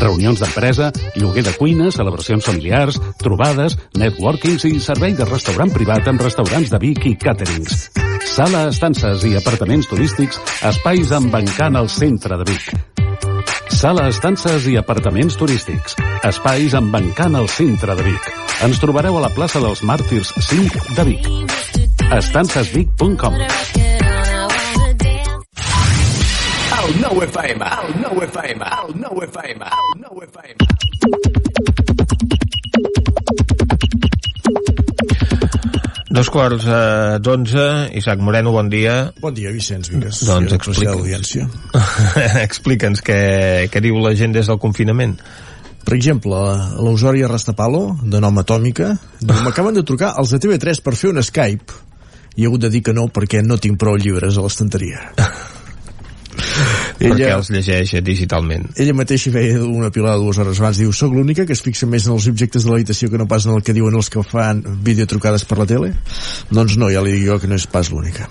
[0.00, 6.24] Reunions d'empresa, lloguer de cuina, celebracions familiars, trobades, networkings i servei de restaurant privat amb
[6.24, 7.88] restaurants de Vic i càterings.
[8.34, 12.72] Sala Estances i apartaments turístics, espais amb bancant al centre de Vic.
[13.74, 15.96] Sala Estances i apartaments turístics.
[16.24, 18.30] Espais amb bancant al centre de Vic.
[18.64, 21.28] Ens trobareu a la plaça dels Màrtirs 5 de Vic.
[22.14, 23.93] estancesvic.com
[26.84, 30.56] El nou FM, el nou FM, el nou FM, el nou FM.
[36.12, 37.64] Dos quarts eh, d'onze,
[37.96, 38.98] Isaac Moreno, bon dia.
[39.22, 40.20] Bon dia, Vicenç Vigues.
[40.28, 41.32] Doncs explica'ns.
[42.44, 43.18] explica'ns què,
[43.72, 45.16] què diu la gent des del confinament.
[45.88, 48.92] Per exemple, a l'Eusòria Rastapalo, de nom Atòmica,
[49.22, 51.80] diu, m'acaben de trucar els de TV3 per fer un Skype
[52.36, 55.08] i he hagut de dir que no perquè no tinc prou llibres a l'estanteria.
[57.04, 58.68] Perquè els llegeix digitalment.
[58.80, 60.80] Ella mateixa feia una pilada dues hores abans.
[60.82, 63.46] Diu, soc l'única que es fixa més en els objectes de l'habitació que no pas
[63.46, 65.94] en el que diuen els que fan videotrucades per la tele?
[66.50, 68.28] Doncs no, ja li dic jo que no és pas l'única.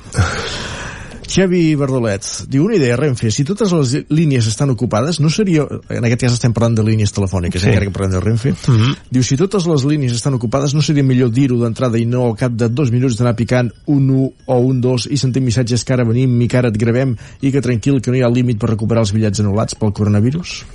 [1.33, 6.05] Xavi Verdolet diu una idea, Renfe, si totes les línies estan ocupades, no seria, en
[6.05, 7.65] aquest cas estem parlant de línies telefòniques, Sí.
[7.65, 7.71] sí.
[7.71, 8.97] encara que parlem de Renfe, mm -hmm.
[9.09, 12.35] diu si totes les línies estan ocupades, no seria millor dir-ho d'entrada i no al
[12.35, 15.93] cap de dos minuts d'anar picant un 1 o un 2 i sentir missatges que
[15.93, 18.59] ara venim i que ara et gravem i que tranquil que no hi ha límit
[18.59, 20.65] per recuperar els bitllets anul·lats pel coronavirus?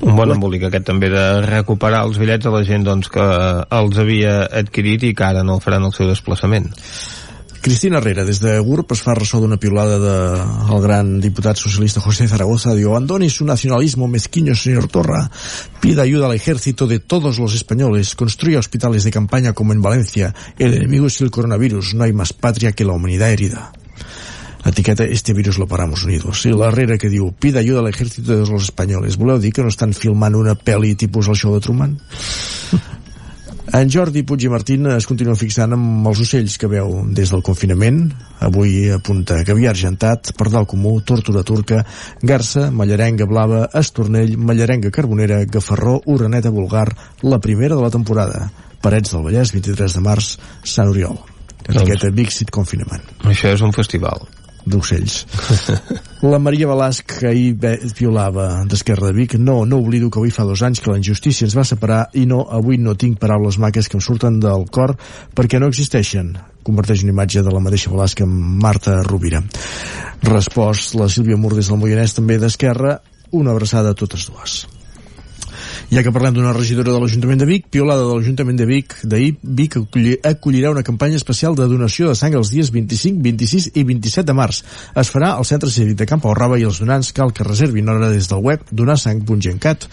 [0.00, 3.24] Un bon embolic aquest també de recuperar els bitllets a la gent doncs, que
[3.70, 6.72] els havia adquirit i que ara no faran el seu desplaçament.
[7.64, 10.34] Cristina Herrera, des de GURB, es fa ressò d'una piulada del
[10.68, 12.74] de, gran diputat socialista José Zaragoza.
[12.76, 15.30] Diu, abandone su nacionalismo mezquiño, señor Torra.
[15.80, 18.14] Pida ayuda al ejército de todos los españoles.
[18.16, 20.34] Construya hospitales de campaña como en Valencia.
[20.58, 21.94] El enemigo es el coronavirus.
[21.94, 23.72] No hay más patria que la humanidad herida.
[24.62, 26.44] Etiqueta, este virus lo paramos unidos.
[26.44, 29.16] I la Herrera que diu, pida ayuda al ejército de los españoles.
[29.16, 31.96] Voleu dir que no estan filmant una pel·li tipus el show de Truman?
[33.74, 37.40] En Jordi Puig i Martín es continua fixant amb els ocells que veu des del
[37.42, 38.04] confinament.
[38.46, 41.80] Avui apunta Gavià Argentat, Pardal Comú, Tortura Turca,
[42.22, 46.86] Garça, Mallarenga Blava, Estornell, Mallarenga Carbonera, Gafarró, Uraneta Vulgar,
[47.26, 48.46] la primera de la temporada.
[48.84, 50.30] Parets del Vallès, 23 de març,
[50.62, 51.18] Sant Oriol.
[51.66, 53.02] Etiqueta Bixit Confinament.
[53.26, 54.22] Això és un festival.
[54.64, 55.24] D'ocells.
[56.32, 57.52] La Maria Balasc, ahir
[57.98, 61.44] violava d'Esquerra de Vic, no, no oblido que avui fa dos anys que la injustícia
[61.44, 64.96] ens va separar i no, avui no tinc paraules maques que em surten del cor
[65.36, 66.32] perquè no existeixen.
[66.64, 69.42] Converteix una imatge de la mateixa Balasc amb Marta Rovira.
[70.24, 72.96] Respost la Sílvia Mur des del Moianès, també d'Esquerra,
[73.36, 74.62] una abraçada a totes dues.
[75.92, 79.34] Ja que parlem d'una regidora de l'Ajuntament de Vic, piolada de l'Ajuntament de Vic, d'ahir,
[79.42, 83.84] Vic acolli- acollirà una campanya especial de donació de sang els dies 25, 26 i
[83.84, 84.62] 27 de març.
[84.96, 88.10] Es farà al Centre Cívic de Camp Raba i els donants cal que reservin hora
[88.10, 89.86] des del web donarsang.gencat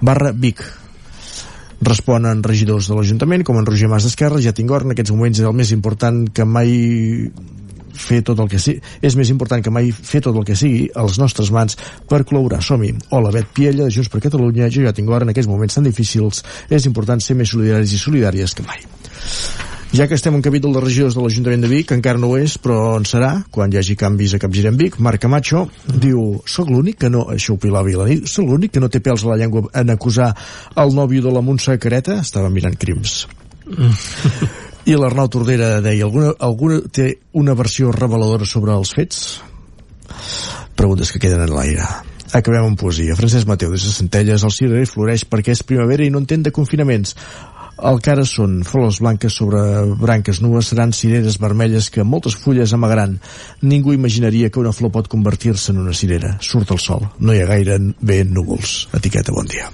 [0.00, 0.64] barra Vic.
[1.84, 5.38] Responen regidors de l'Ajuntament, com en Roger Mas d'Esquerra, ja tinc hora, en aquests moments
[5.38, 7.30] és el més important que mai
[7.94, 10.88] fer tot el que sigui, és més important que mai fer tot el que sigui
[10.98, 11.78] als nostres mans
[12.10, 12.62] per col·laborar.
[12.64, 12.94] Som-hi.
[13.14, 14.70] Hola, Bet Piella, de Junts per Catalunya.
[14.72, 16.42] Jo ja tinc hora en aquests moments tan difícils.
[16.70, 18.82] És important ser més solidaris i solidàries que mai.
[19.94, 22.56] Ja que estem en capítol de regidors de l'Ajuntament de Vic, encara no ho és,
[22.58, 26.98] però en serà, quan hi hagi canvis a Capgirem Vic, Marc Camacho diu, soc l'únic
[27.04, 29.38] que no, això ho pilava la nit, soc l'únic que no té pèls a la
[29.38, 30.32] llengua en acusar
[30.82, 32.18] el nòvio de la Montse Careta?
[32.26, 33.20] Estava mirant crims.
[34.84, 37.06] I l'Arnau Tordera deia, alguna, alguna té
[37.40, 39.20] una versió reveladora sobre els fets?
[40.76, 41.86] Preguntes que queden en l'aire.
[42.36, 43.16] Acabem amb poesia.
[43.16, 46.52] Francesc Mateu, des de Centelles, el cirerer floreix perquè és primavera i no entén de
[46.52, 47.16] confinaments.
[47.74, 49.58] El que ara són flors blanques sobre
[49.98, 53.16] branques nues seran cireres vermelles que moltes fulles amagaran.
[53.66, 56.36] Ningú imaginaria que una flor pot convertir-se en una cirera.
[56.40, 58.76] Surt el sol, no hi ha gaire bé núvols.
[58.94, 59.66] Etiqueta, bon dia.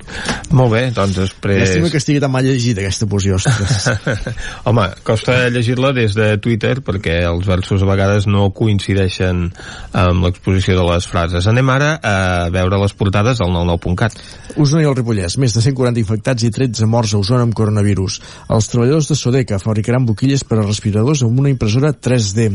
[0.57, 1.61] Molt bé, doncs després...
[1.61, 3.91] Llàstima que estigui tan mal llegida aquesta poesia, ostres.
[4.71, 9.45] Home, costa llegir-la des de Twitter perquè els versos a vegades no coincideixen
[9.93, 11.51] amb l'exposició de les frases.
[11.53, 14.17] Anem ara a veure les portades del 99.cat.
[14.57, 17.90] Osona i el Ripollès, més de 140 infectats i 13 morts a Osona amb coronavirus.
[17.99, 22.51] Els treballadors de Sodeca fabricaran boquilles per a respiradors amb una impressora 3D.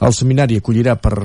[0.00, 1.16] El seminari acollirà per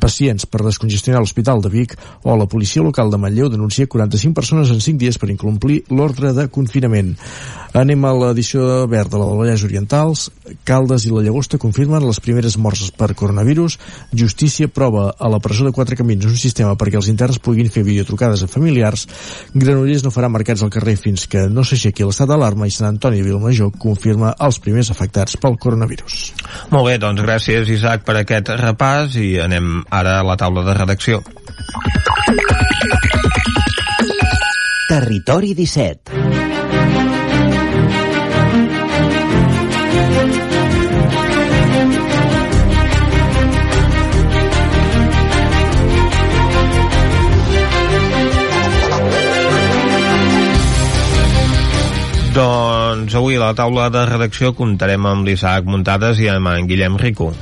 [0.00, 4.72] pacients per descongestionar l'Hospital de Vic o la policia local de Manlleu denuncia 45 persones
[4.72, 7.14] en 5 dies per incomplir l'ordre de confinament.
[7.76, 10.24] Anem a l'edició verda de la Vallès Orientals.
[10.66, 13.76] Caldes i la Llagosta confirmen les primeres morts per coronavirus.
[14.10, 17.84] Justícia prova a la presó de Quatre Camins un sistema perquè els interns puguin fer
[17.86, 19.06] videotrucades a familiars.
[19.54, 23.20] Granollers no farà mercats al carrer fins que no s'aixequi l'estat d'alarma i Sant Antoni
[23.20, 26.18] de Vilmajor confirma els primers afectats pel coronavirus.
[26.74, 30.74] Molt bé, doncs gràcies Isaac per aquest repàs i anem ara a la taula de
[30.74, 31.22] redacció.
[34.88, 36.30] Territori 17
[52.30, 56.98] Doncs avui a la taula de redacció comptarem amb l'Isaac Muntades i amb en Guillem
[57.02, 57.32] Rico.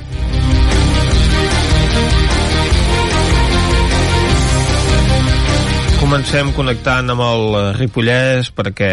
[6.09, 7.43] Comencem connectant amb el
[7.77, 8.87] Ripollès perquè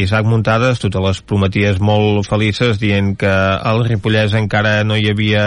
[0.00, 5.42] Isaac Muntades totes les prometies molt felices dient que al Ripollès encara no hi havia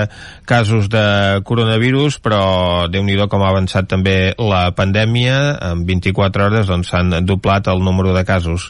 [0.46, 1.02] casos de
[1.50, 2.44] coronavirus però
[2.94, 5.58] déu nhi com ha avançat també la pandèmia.
[5.72, 8.70] En 24 hores doncs s'han doblat el número de casos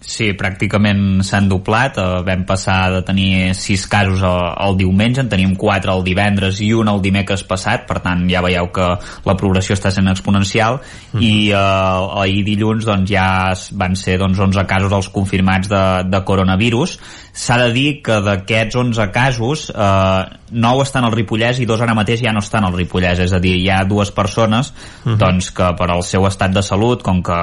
[0.00, 1.98] Sí, pràcticament s'han doblat.
[2.00, 6.62] Eh, vam passar de tenir 6 casos el, el diumenge, en tenim 4 el divendres
[6.64, 8.86] i un el dimecres passat, per tant ja veieu que
[9.28, 11.20] la progressió està sent exponencial mm.
[11.20, 16.22] i eh, ahir dilluns doncs, ja van ser doncs, 11 casos els confirmats de, de
[16.24, 16.96] coronavirus.
[17.32, 21.94] S'ha de dir que d'aquests 11 casos, eh, 9 estan al Ripollès i dos ara
[21.94, 24.72] mateix ja no estan al Ripollès, és a dir, hi ha dues persones
[25.04, 25.16] Mhm.
[25.16, 27.36] doncs, que per al seu estat de salut, com que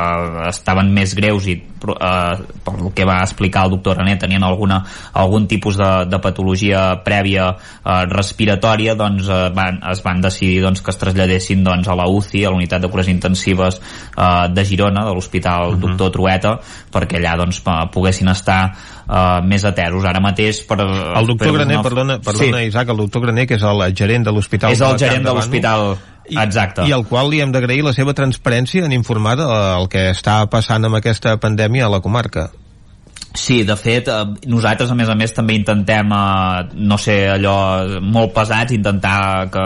[0.50, 2.36] estaven més greus i eh,
[2.66, 4.84] per el que va explicar el doctor René tenien alguna,
[5.14, 10.82] algun tipus de, de patologia prèvia eh, respiratòria doncs eh, van, es van decidir doncs,
[10.82, 13.80] que es traslladessin doncs, a la UCI, a la unitat de cures intensives
[14.18, 15.80] eh, de Girona, de l'Hospital Mhm.
[15.80, 16.60] Doctor Trueta,
[16.92, 18.74] perquè allà doncs, pa- poguessin estar
[19.10, 20.04] eh, més atesos.
[20.06, 23.48] Ara mateix per, El doctor per Graner, una- perdona, perdona sí, Isaac, el doctor Graner,
[23.48, 25.98] que és el gerent de l'hospital és el de gerent de l'hospital
[26.28, 30.42] exacte i al qual li hem d'agrair la seva transparència en informar del que està
[30.52, 32.50] passant amb aquesta pandèmia a la comarca.
[33.38, 38.00] Sí, de fet, eh, nosaltres a més a més també intentem, eh, no sé, allò
[38.02, 39.66] molt pesats, intentar que,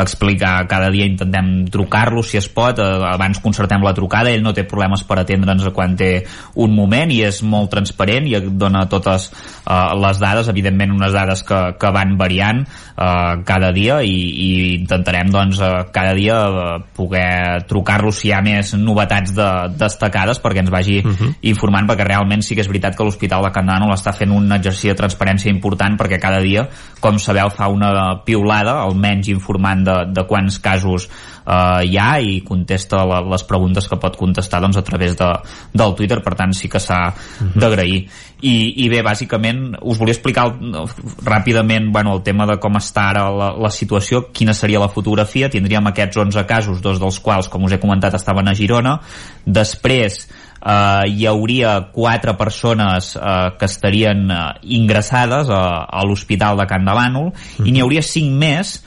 [0.00, 4.54] explicar cada dia, intentem trucar-lo si es pot, eh, abans concertem la trucada, ell no
[4.54, 6.24] té problemes per atendre'ns quan té
[6.54, 11.42] un moment i és molt transparent i dona totes eh, les dades, evidentment unes dades
[11.42, 16.78] que, que van variant eh, cada dia i, i intentarem doncs eh, cada dia eh,
[16.96, 21.34] poder trucar-lo si hi ha més novetats de, destacades perquè ens vagi uh -huh.
[21.42, 24.50] informant perquè realment sí que és veritat que l'Hospital de Can Dànol està fent un
[24.56, 26.66] exercici de transparència important perquè cada dia,
[27.00, 27.94] com sabeu, fa una
[28.26, 31.08] piulada, almenys informant de, de quants casos
[31.46, 35.30] eh, hi ha i contesta la, les preguntes que pot contestar doncs, a través de,
[35.72, 37.60] del Twitter, per tant sí que s'ha uh -huh.
[37.60, 38.04] d'agrair.
[38.44, 40.88] I, I bé, bàsicament, us volia explicar el,
[41.24, 45.48] ràpidament bueno, el tema de com està ara la, la situació, quina seria la fotografia.
[45.48, 49.00] Tindríem aquests 11 casos, dos dels quals, com us he comentat, estaven a Girona.
[49.46, 50.28] Després,
[50.64, 54.44] eh, hi hauria quatre persones eh, que estarien eh,
[54.78, 57.32] ingressades a, a l'Hospital de Can de Bànol
[57.64, 58.78] i n'hi hauria cinc més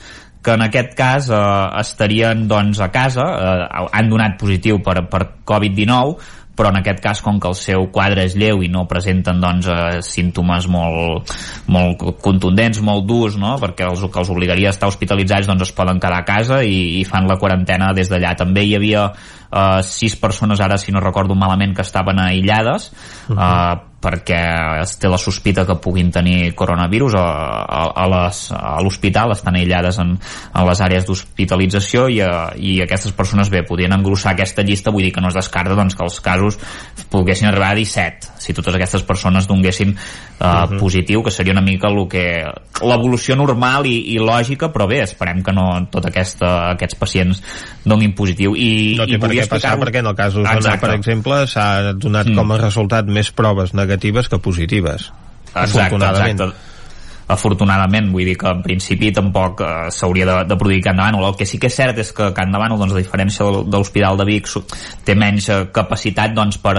[0.42, 1.38] que en aquest cas eh,
[1.82, 7.22] estarien doncs a casa, eh, han donat positiu per, per Covid-19 però en aquest cas
[7.22, 11.32] com que el seu quadre és lleu i no presenten doncs, eh, símptomes molt,
[11.70, 13.54] molt contundents, molt durs no?
[13.62, 17.00] perquè els que els obligaria a estar hospitalitzats doncs es poden quedar a casa i,
[17.00, 18.34] i fan la quarantena des d'allà.
[18.38, 22.90] També hi havia eh, sis persones ara, si no recordo malament, que estaven aïllades
[23.28, 23.38] uh -huh.
[23.38, 24.38] eh, perquè
[24.84, 27.24] es té la sospita que puguin tenir coronavirus a,
[27.66, 33.14] a, a a l'hospital, estan aïllades en, en les àrees d'hospitalització i, eh, i aquestes
[33.16, 36.20] persones bé, podrien engrossar aquesta llista, vull dir que no es descarta doncs, que els
[36.22, 36.60] casos
[37.10, 41.90] poguessin arribar a 17 si totes aquestes persones donguessin uh, positiu, que seria una mica
[41.90, 42.24] el que
[42.86, 47.42] l'evolució normal i, i lògica però bé, esperem que no tot aquesta, aquests pacients
[47.88, 48.54] donin positiu.
[48.54, 51.68] I, No té i per què passar perquè en el cas d'Osona, per exemple, s'ha
[51.98, 52.36] donat Mm.
[52.36, 53.87] com a resultat més proves negatives
[54.28, 55.08] que positives.
[55.54, 56.40] Exacte, afortunadament.
[56.40, 56.66] exacte
[57.28, 61.26] afortunadament, vull dir que en principi tampoc eh, s'hauria de, de produir Can de Bànol.
[61.28, 63.66] El que sí que és cert és que Can de Bànol, doncs, a diferència del-
[63.68, 64.48] de l'Hospital de Vic,
[65.04, 66.78] té menys eh, capacitat doncs, per,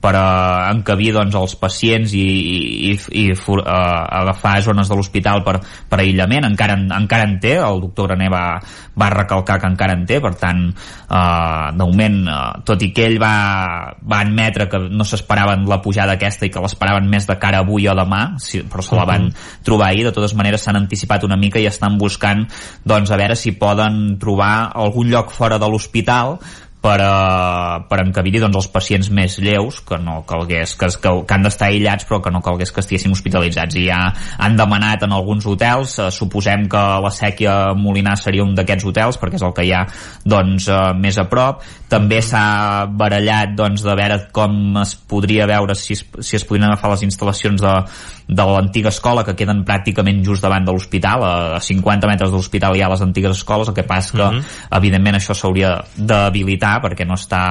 [0.00, 2.24] per uh, encabir doncs, els pacients i,
[2.90, 7.36] i, i for, uh, agafar zones de l'hospital per, per aïllament, encara, en- encara en
[7.42, 8.44] té, el doctor Graner va,
[8.96, 13.06] va recalcar que encara en té, per tant, uh, de moment, uh, tot i que
[13.10, 13.34] ell va,
[14.00, 17.66] va admetre que no s'esperaven la pujada aquesta i que l'esperaven més de cara a
[17.70, 19.28] avui o demà, si, però se la van
[19.66, 22.46] trobar ahir, de totes maneres s'han anticipat una mica i estan buscant
[22.88, 26.38] doncs, a veure si poden trobar algun lloc fora de l'hospital
[26.80, 31.36] per, a, per encabir doncs, els pacients més lleus que no calgués, que, que, que
[31.36, 33.76] han d'estar aïllats però que no calgués que estiguessin hospitalitzats.
[33.76, 34.00] I ja
[34.40, 39.20] han demanat en alguns hotels eh, suposem que la sèquia Molinar seria un d'aquests hotels
[39.20, 39.84] perquè és el que hi ha
[40.24, 41.66] doncs, eh, més a prop.
[41.90, 46.70] També s'ha barallat doncs, de veure com es podria veure si es, si es podrien
[46.70, 47.76] agafar les instal·lacions de,
[48.30, 52.38] de l'antiga escola que queden pràcticament just davant de l'hospital a, a 50 metres de
[52.38, 54.28] l'hospital hi ha les antigues escoles el que passa que
[54.78, 57.42] evidentment això s'hauria d'habilitar perquè no està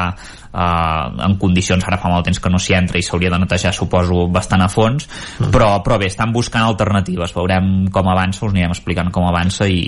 [0.54, 3.74] eh, en condicions, ara fa molt temps que no s'hi entra i s'hauria de netejar
[3.76, 5.08] suposo bastant a fons
[5.52, 7.34] però, però bé, estan buscant alternatives.
[7.36, 9.80] Veurem com avança, us anirem explicant com avança i,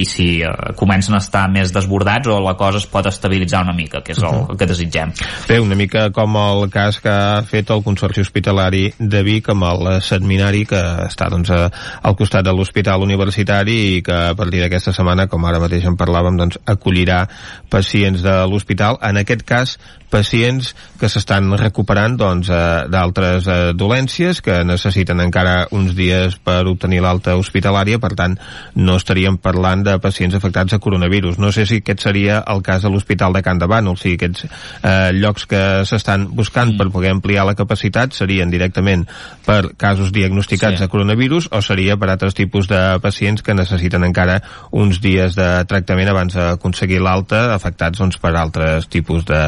[0.00, 3.74] i si eh, comencen a estar més desbordats o la cosa es pot estabilitzar una
[3.76, 5.14] mica, que és el, el que desitgem.
[5.48, 9.68] Bé, una mica com el cas que ha fet el Consorci Hospitalari de Vic amb
[9.70, 11.70] el Setminari que està doncs, a,
[12.02, 15.98] al costat de l'Hospital Universitari i que a partir d'aquesta setmana, com ara mateix en
[15.98, 17.24] parlàvem, doncs, acollirà
[17.72, 19.76] pacients de l'hospital, en aquest cas
[20.10, 26.62] pacients que s'estan recuperant doncs, eh, d'altres eh, dolències que necessiten encara uns dies per
[26.66, 28.38] obtenir l'alta hospitalària, per tant
[28.74, 31.38] no estaríem parlant de pacients afectats a coronavirus.
[31.38, 34.46] No sé si aquest seria el cas de l'Hospital de Can de Bànol, si aquests
[34.46, 39.06] eh, llocs que s'estan buscant per poder ampliar la capacitat serien directament
[39.46, 40.82] per casos diagnosticats Sí.
[40.82, 44.40] de coronavirus o seria per altres tipus de pacients que necessiten encara
[44.72, 49.46] uns dies de tractament abans d'aconseguir l'alta afectats doncs, per altres tipus de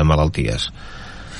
[0.49, 0.71] malalties.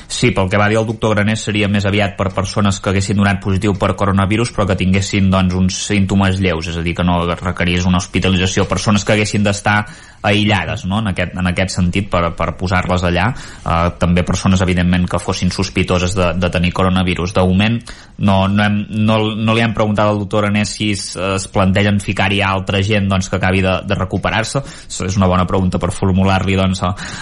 [0.09, 3.19] Sí, pel que va dir el doctor Granés seria més aviat per persones que haguessin
[3.19, 7.05] donat positiu per coronavirus però que tinguessin doncs, uns símptomes lleus, és a dir, que
[7.05, 9.83] no requerís una hospitalització, persones que haguessin d'estar
[10.21, 10.99] aïllades, no?
[10.99, 13.29] en, aquest, en aquest sentit, per, per posar-les allà.
[13.63, 17.33] Uh, també persones, evidentment, que fossin sospitoses de, de tenir coronavirus.
[17.33, 17.79] De moment,
[18.19, 21.99] no, no, hem, no, no li hem preguntat al doctor Granés si es, es plantegen
[22.03, 24.61] ficar-hi altra gent doncs, que acabi de, de recuperar-se.
[24.89, 26.79] És una bona pregunta per formular-li doncs,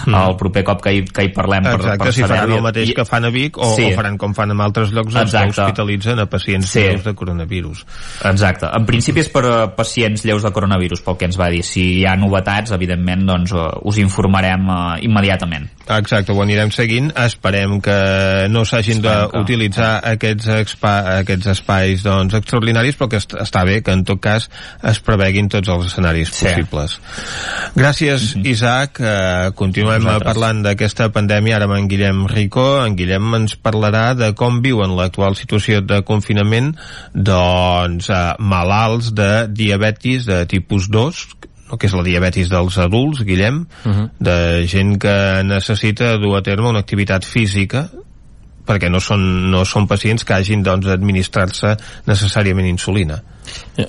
[0.08, 0.14] Mm.
[0.16, 1.64] el proper cop que hi, que hi parlem.
[1.64, 3.86] per, Exacte, per si faran el mateix I- que fan a Vic o, Sí.
[3.92, 6.82] o faran com fan en altres llocs doncs, que hospitalitzen a pacients Sí.
[6.84, 7.86] greus de coronavirus.
[8.24, 8.68] Exacte.
[8.74, 11.64] En principi és per a pacients lleus de coronavirus, pel que ens va dir.
[11.64, 15.68] Si hi ha novetats, evidentment, doncs, eh, us informarem uh, immediatament.
[15.88, 17.12] Exacte, ho anirem seguint.
[17.16, 17.96] Esperem que
[18.52, 23.96] no s'hagin d'utilitzar aquests, expa, aquests espais doncs, extraordinaris, però que est està bé que
[23.96, 24.50] en tot cas
[24.92, 26.46] es preveguin tots els escenaris sí.
[26.46, 26.98] possibles.
[27.76, 28.48] Gràcies, mm -hmm.
[28.52, 29.00] Isaac.
[29.00, 30.34] Uh, continuem Vosaltres.
[30.34, 32.86] parlant d'aquesta pandèmia ara amb en Guillem Rico.
[32.86, 36.76] En Guillem ens parlarà de com viuen l'actual situació de confinament
[37.14, 41.28] doncs, uh, malalts de diabetis de tipus 2,
[41.70, 44.10] no, que és la diabetis dels adults, Guillem, uh -huh.
[44.20, 47.90] de gent que necessita dur a terme una activitat física
[48.68, 53.22] perquè no són, no són pacients que hagin doncs, d'administrar-se necessàriament insulina.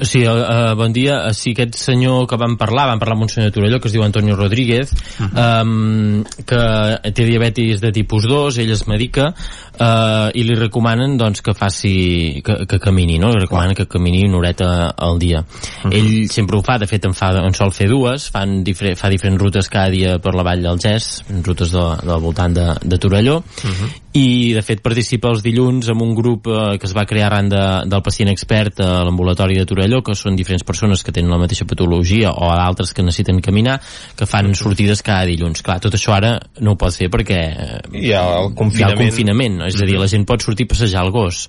[0.02, 1.22] Sí, uh, bon dia.
[1.28, 3.88] Uh, sí, aquest senyor que vam parlar, vam parlar amb un senyor de Torelló que
[3.88, 5.62] es diu Antonio Rodríguez, uh -huh.
[5.62, 9.34] um, que té diabetis de tipus 2, ell es medica
[9.80, 13.30] uh, i li recomanen doncs, que faci que, que camini, no?
[13.30, 15.40] Li recomanen que camini una horeta al dia.
[15.40, 15.94] Uh -huh.
[15.94, 19.08] Ell sempre ho fa, de fet en, fa, en sol fer dues, fan difer fa
[19.08, 22.98] diferents rutes cada dia per la vall del Gès, rutes de, del voltant de, de
[22.98, 23.88] Torelló, uh -huh.
[24.12, 27.48] i de fet participa els dilluns en un grup uh, que es va crear arran
[27.48, 31.38] de, del pacient expert a l'ambulatori de Torelló, que són diferents persones que tenen la
[31.40, 33.78] mateixa patologia o d'altres que necessiten caminar,
[34.16, 35.62] que fan sortides cada dilluns.
[35.64, 38.54] Clar, tot això ara no ho pot fer perquè eh, Hi ha el hi ha
[38.54, 38.98] confinament.
[38.98, 41.48] el confinament, és a dir, la gent pot sortir a passejar el gos,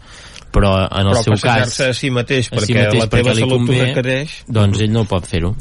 [0.52, 3.30] però en el Però seu cas a si mateix, a si perquè mateix la teva
[3.30, 4.38] perquè salut convé, requereix.
[4.48, 5.54] doncs ell no pot fer-ho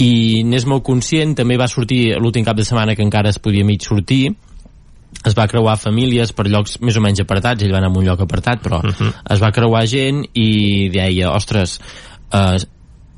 [0.00, 3.64] i n'és molt conscient, també va sortir l'últim cap de setmana que encara es podia
[3.66, 4.30] mig sortir
[5.26, 8.06] es va creuar famílies per llocs més o menys apartats, ell va anar a un
[8.06, 9.12] lloc apartat, però uh -huh.
[9.34, 11.80] es va creuar gent i deia, ostres,
[12.32, 12.58] eh,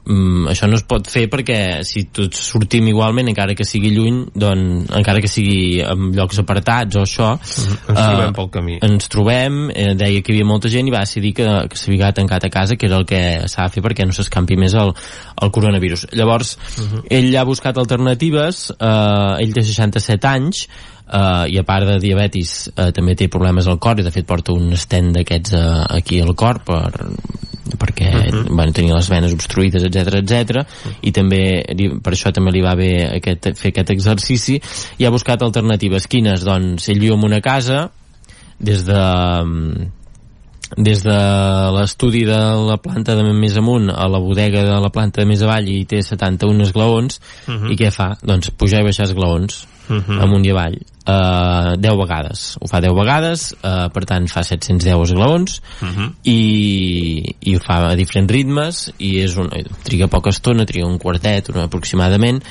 [0.05, 4.25] mm, això no es pot fer perquè si tots sortim igualment encara que sigui lluny
[4.35, 9.09] doncs encara que sigui en llocs apartats o això ens trobem eh, pel camí ens
[9.09, 12.45] trobem, eh, deia que hi havia molta gent i va decidir que, que s'havia tancat
[12.45, 14.93] a casa que era el que s'ha de fer perquè no s'escampi més el,
[15.43, 17.05] el coronavirus llavors uh -huh.
[17.09, 20.67] ell ha buscat alternatives eh, ell té 67 anys
[21.13, 24.25] Uh, i a part de diabetis uh, també té problemes al cor i de fet
[24.25, 26.89] porta un estent d'aquests uh, aquí al cor per,
[27.77, 28.57] perquè uh -huh.
[28.57, 30.65] van tenir les venes obstruïdes etc etc
[31.03, 31.65] i també
[32.03, 34.61] per això també li va bé aquest, fer aquest exercici
[34.99, 36.45] i ha buscat alternatives quines?
[36.45, 37.91] doncs ell viu en una casa
[38.59, 39.03] des de
[40.77, 41.19] des de
[41.77, 45.43] l'estudi de la planta de més amunt a la bodega de la planta de més
[45.43, 47.73] avall i té 71 esglaons uh -huh.
[47.73, 48.17] i què fa?
[48.23, 50.23] doncs pujar i baixar esglaons uh -huh.
[50.25, 50.77] amunt i avall
[51.07, 56.11] uh, 10 vegades ho fa 10 vegades, uh, per tant fa 710 esglaons uh -huh.
[56.25, 59.51] i, i ho fa a diferents ritmes i és un,
[59.85, 62.43] triga poca estona triga un quartet una, aproximadament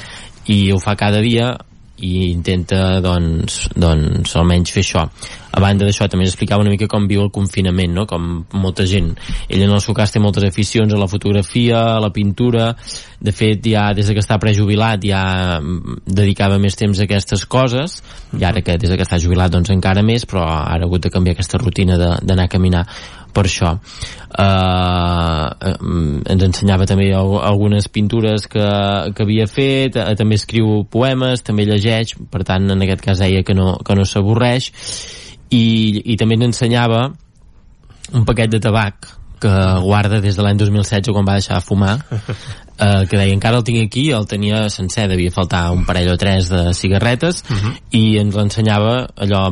[0.46, 1.58] i ho fa cada dia
[2.02, 5.06] i intenta doncs, doncs almenys fer això.
[5.52, 8.06] A banda d'això també explicava una mica com viu el confinament no?
[8.08, 9.12] com molta gent.
[9.50, 12.72] Ell en el seu cas té moltes aficions a la fotografia a la pintura.
[13.22, 15.24] De fet ja des que està prejubilat ja
[16.08, 18.00] dedicava més temps a aquestes coses.
[18.40, 21.12] I ara que des que està jubilat doncs encara més però ara ha hagut de
[21.14, 22.86] canviar aquesta rutina d'anar a caminar
[23.34, 23.76] per això.
[24.32, 25.48] Uh,
[26.32, 28.68] ens ensenyava també algunes pintures que,
[29.16, 33.44] que havia fet uh, també escriu poemes, també llegeix per tant en aquest cas deia
[33.44, 34.72] que no, que no s'avorreix
[35.52, 35.66] i,
[36.14, 37.10] i també ens ensenyava
[38.16, 41.96] un paquet de tabac que guarda des de l'any 2016 quan va deixar de fumar
[42.82, 46.18] eh, que deia encara el tinc aquí el tenia sencer, devia faltar un parell o
[46.22, 47.74] tres de cigarretes uh -huh.
[47.92, 49.44] i ens l'ensenyava allò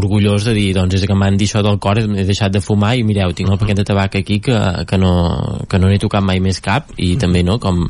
[0.00, 2.96] orgullós de dir, doncs és que m'han dit això del cor he deixat de fumar
[2.96, 6.22] i mireu, tinc el paquet de tabac aquí que, que no, que no n'he tocat
[6.22, 7.20] mai més cap i uh -huh.
[7.20, 7.88] també no, com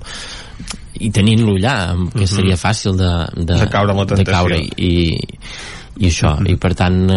[1.00, 5.18] i tenint-lo allà, que seria fàcil de, de, de caure, de caure i,
[5.98, 6.50] i això, uh -huh.
[6.50, 7.10] i per tant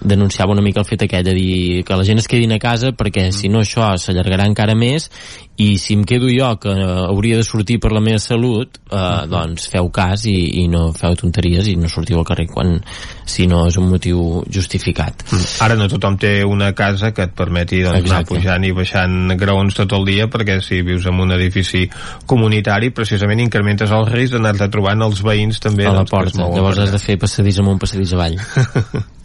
[0.00, 2.92] denunciava una mica el fet aquest de dir que la gent es quedin a casa
[2.92, 3.32] perquè -huh.
[3.32, 5.10] si no això s'allargarà encara més
[5.56, 9.26] i si em quedo jo que hauria de sortir per la meva salut eh, -huh.
[9.28, 12.80] doncs feu cas i, i no feu tonteries i no sortiu al carrer quan
[13.24, 15.24] si no és un motiu justificat.
[15.60, 19.74] Ara no tothom té una casa que et permeti doncs, anar pujant i baixant graons
[19.74, 21.88] tot el dia perquè si vius en un edifici
[22.26, 26.78] comunitari precisament incrementes el risc d'anar-te trobant els veïns també a la doncs, porta, llavors
[26.78, 28.38] has de fer passadís amunt passadís avall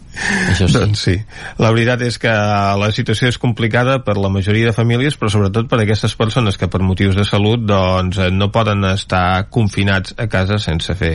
[0.50, 0.74] això sí.
[0.74, 1.14] Doncs sí.
[1.60, 2.32] La veritat és que
[2.80, 6.68] la situació és complicada per la majoria de famílies, però sobretot per aquestes persones que
[6.70, 11.14] per motius de salut doncs, no poden estar confinats a casa sense fer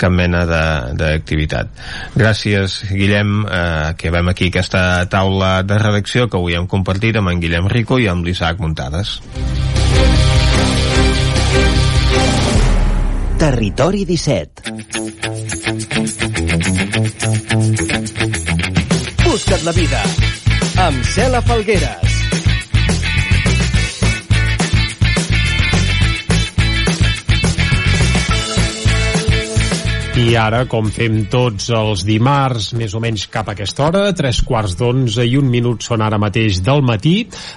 [0.00, 1.72] cap mena d'activitat.
[2.18, 7.32] Gràcies, Guillem, eh, que vam aquí aquesta taula de redacció que avui hem compartit amb
[7.32, 9.20] en Guillem Rico i amb l'Isaac Muntades.
[13.42, 14.92] Territori 17
[19.42, 20.02] Busca't la vida
[20.86, 22.11] amb Cela Falgueres.
[30.22, 34.38] I ara, com fem tots els dimarts, més o menys cap a aquesta hora, tres
[34.46, 37.14] quarts d'onze i un minut són ara mateix del matí,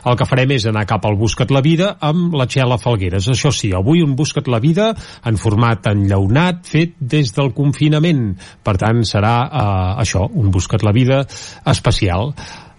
[0.10, 3.30] el que farem és anar cap al Busca't la Vida amb la Txela Falgueres.
[3.30, 4.90] Això sí, avui un Busca't la Vida
[5.30, 8.32] en format enllaunat, fet des del confinament.
[8.66, 9.66] Per tant, serà eh,
[10.02, 11.22] això, un Busca't la Vida
[11.70, 12.34] especial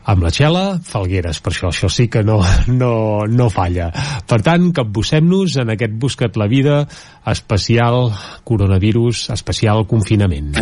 [0.06, 2.38] amb la Txela Falgueres, per això això sí que no,
[2.70, 3.90] no, no falla.
[4.26, 6.78] Per tant, capbussem-nos en aquest Busca't la Vida
[7.26, 8.12] especial
[8.46, 10.54] coronavirus, especial confinament.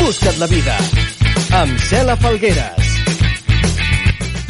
[0.00, 0.76] Busca't la vida
[1.60, 2.90] amb Cela Falgueres.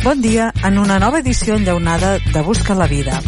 [0.01, 3.21] Bon dia en una nova edició enllaunada de Busca la Vida.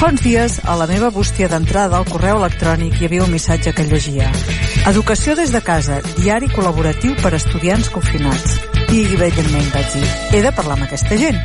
[0.00, 3.74] Fa uns dies, a la meva bústia d'entrada al correu electrònic hi havia un missatge
[3.76, 4.30] que llegia
[4.88, 8.54] Educació des de casa, diari col·laboratiu per a estudiants confinats.
[8.88, 11.36] I, evidentment, vaig dir, he de parlar amb aquesta gent.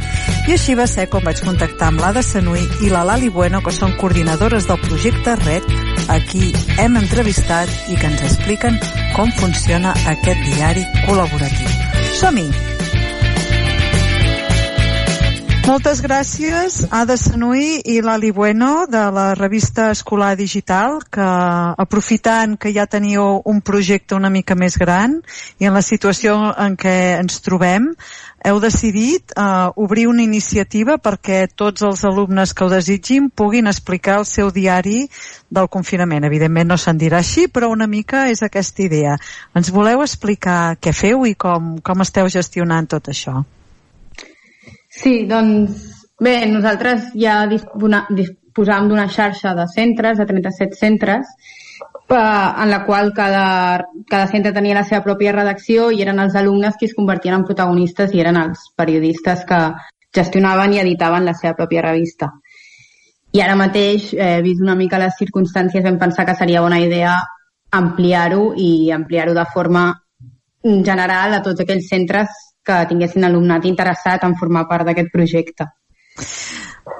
[0.48, 3.76] I així va ser com vaig contactar amb l'Ada Sanui i la Lali Bueno, que
[3.76, 5.68] són coordinadores del projecte RED,
[6.08, 8.80] a qui hem entrevistat i que ens expliquen
[9.18, 11.76] com funciona aquest diari col·laboratiu.
[12.22, 12.65] Som-hi!
[15.66, 21.26] Moltes gràcies, Ada Sanui i l'Ali Bueno de la revista Escolar Digital, que
[21.82, 25.16] aprofitant que ja teniu un projecte una mica més gran
[25.58, 27.88] i en la situació en què ens trobem,
[28.46, 29.48] heu decidit eh,
[29.88, 35.08] obrir una iniciativa perquè tots els alumnes que ho desitgin puguin explicar el seu diari
[35.50, 36.30] del confinament.
[36.30, 39.18] Evidentment no se'n dirà així, però una mica és aquesta idea.
[39.58, 43.42] Ens voleu explicar què feu i com, com esteu gestionant tot això?
[44.96, 51.28] Sí, doncs bé, nosaltres ja disposàvem d'una xarxa de centres, de 37 centres,
[52.08, 56.78] en la qual cada, cada centre tenia la seva pròpia redacció i eren els alumnes
[56.80, 59.60] qui es convertien en protagonistes i eren els periodistes que
[60.16, 62.32] gestionaven i editaven la seva pròpia revista.
[63.36, 67.18] I ara mateix, eh, vist una mica les circumstàncies, vam pensar que seria bona idea
[67.72, 69.90] ampliar-ho i ampliar-ho de forma
[70.64, 72.30] general a tots aquells centres
[72.66, 75.68] que tinguessin alumnat interessat en formar part d'aquest projecte.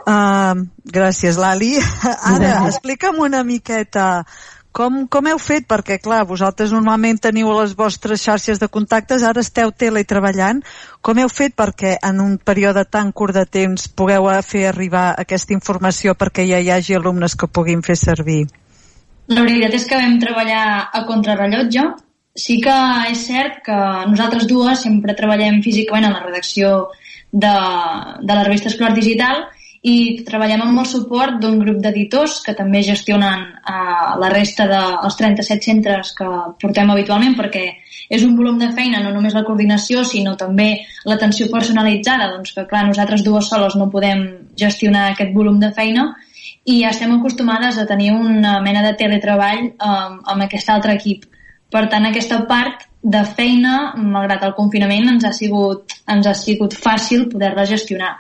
[0.06, 1.76] Uh, gràcies, Lali.
[2.34, 4.26] Ara, explica'm una miqueta
[4.76, 5.64] com, com heu fet?
[5.72, 10.60] Perquè, clar, vosaltres normalment teniu les vostres xarxes de contactes, ara esteu teletreballant.
[11.00, 15.56] Com heu fet perquè en un període tan curt de temps pugueu fer arribar aquesta
[15.56, 18.44] informació perquè ja hi hagi alumnes que puguin fer servir?
[19.32, 21.86] La veritat és que vam treballar a contrarrellotge
[22.36, 22.76] sí que
[23.10, 23.82] és cert que
[24.12, 26.90] nosaltres dues sempre treballem físicament a la redacció
[27.32, 27.54] de,
[28.22, 29.46] de la revista Escolar Digital
[29.86, 35.16] i treballem amb el suport d'un grup d'editors que també gestionen uh, la resta dels
[35.16, 36.30] de, 37 centres que
[36.62, 37.66] portem habitualment perquè
[38.10, 42.66] és un volum de feina, no només la coordinació, sinó també l'atenció personalitzada, doncs que
[42.70, 44.26] clar, nosaltres dues soles no podem
[44.58, 46.12] gestionar aquest volum de feina
[46.66, 51.26] i estem acostumades a tenir una mena de teletreball um, amb aquest altre equip.
[51.74, 56.74] Per tant, aquesta part de feina, malgrat el confinament, ens ha sigut, ens ha sigut
[56.78, 58.16] fàcil poder-la gestionar.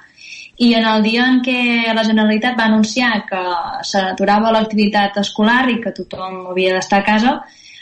[0.57, 3.41] I en el dia en què la Generalitat va anunciar que
[3.83, 7.33] s'aturava l'activitat escolar i que tothom havia d'estar a casa,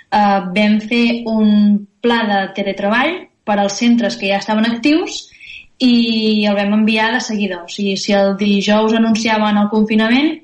[0.09, 5.27] eh, vam fer un pla de teletreball per als centres que ja estaven actius
[5.77, 7.63] i el vam enviar de seguida.
[7.63, 10.42] O sigui, si el dijous anunciaven el confinament,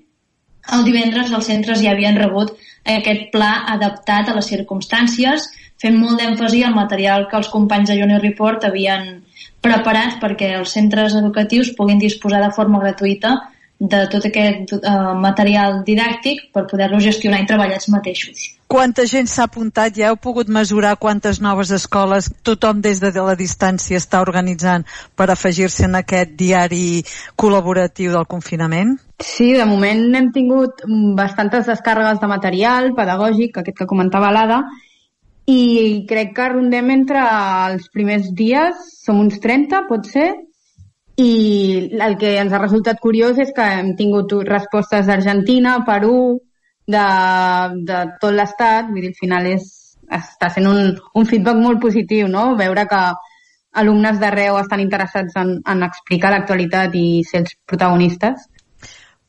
[0.75, 2.53] el divendres els centres ja havien rebut
[2.85, 5.49] aquest pla adaptat a les circumstàncies,
[5.79, 9.21] fent molt d'èmfasi al material que els companys de Junior Report havien
[9.61, 13.35] preparat perquè els centres educatius puguin disposar de forma gratuïta
[13.79, 18.41] de tot aquest uh, material didàctic per poder-lo gestionar i treballar ells mateixos.
[18.69, 19.95] Quanta gent s'ha apuntat?
[19.97, 24.83] Ja heu pogut mesurar quantes noves escoles tothom des de la distància està organitzant
[25.15, 26.99] per afegir-se en aquest diari
[27.39, 28.97] col·laboratiu del confinament?
[29.23, 30.83] Sí, de moment hem tingut
[31.17, 34.61] bastantes descàrregues de material pedagògic, aquest que comentava l'Ada,
[35.49, 37.23] i crec que rondem entre
[37.71, 40.29] els primers dies, som uns 30, pot ser,
[41.19, 46.39] i el que ens ha resultat curiós és que hem tingut respostes d'Argentina, Perú,
[46.89, 47.05] de,
[47.89, 49.67] de tot l'estat, vull dir, al final és,
[50.19, 52.55] està sent un, un feedback molt positiu, no?
[52.59, 53.01] Veure que
[53.79, 58.47] alumnes d'arreu estan interessats en, en explicar l'actualitat i ser els protagonistes.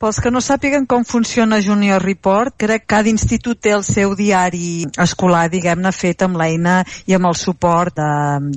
[0.00, 4.14] Pels que no sàpiguen com funciona Junior Report, crec que cada institut té el seu
[4.16, 8.06] diari escolar, diguem-ne, fet amb l'eina i amb el suport de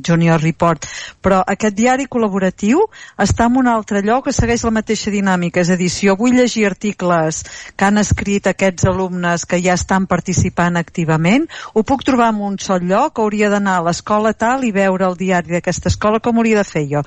[0.07, 0.87] Junior Report.
[1.19, 2.85] Però aquest diari col·laboratiu
[3.25, 5.59] està en un altre lloc que segueix la mateixa dinàmica.
[5.59, 7.43] És a dir, si jo vull llegir articles
[7.75, 12.55] que han escrit aquests alumnes que ja estan participant activament, ho puc trobar en un
[12.55, 16.63] sol lloc, hauria d'anar a l'escola tal i veure el diari d'aquesta escola, com hauria
[16.63, 17.03] de fer jo?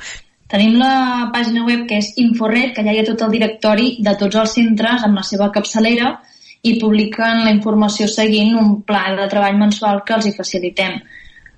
[0.46, 4.12] Tenim la pàgina web que és Inforet, que allà hi ha tot el directori de
[4.20, 6.08] tots els centres amb la seva capçalera
[6.62, 10.92] i publiquen la informació seguint un pla de treball mensual que els hi facilitem.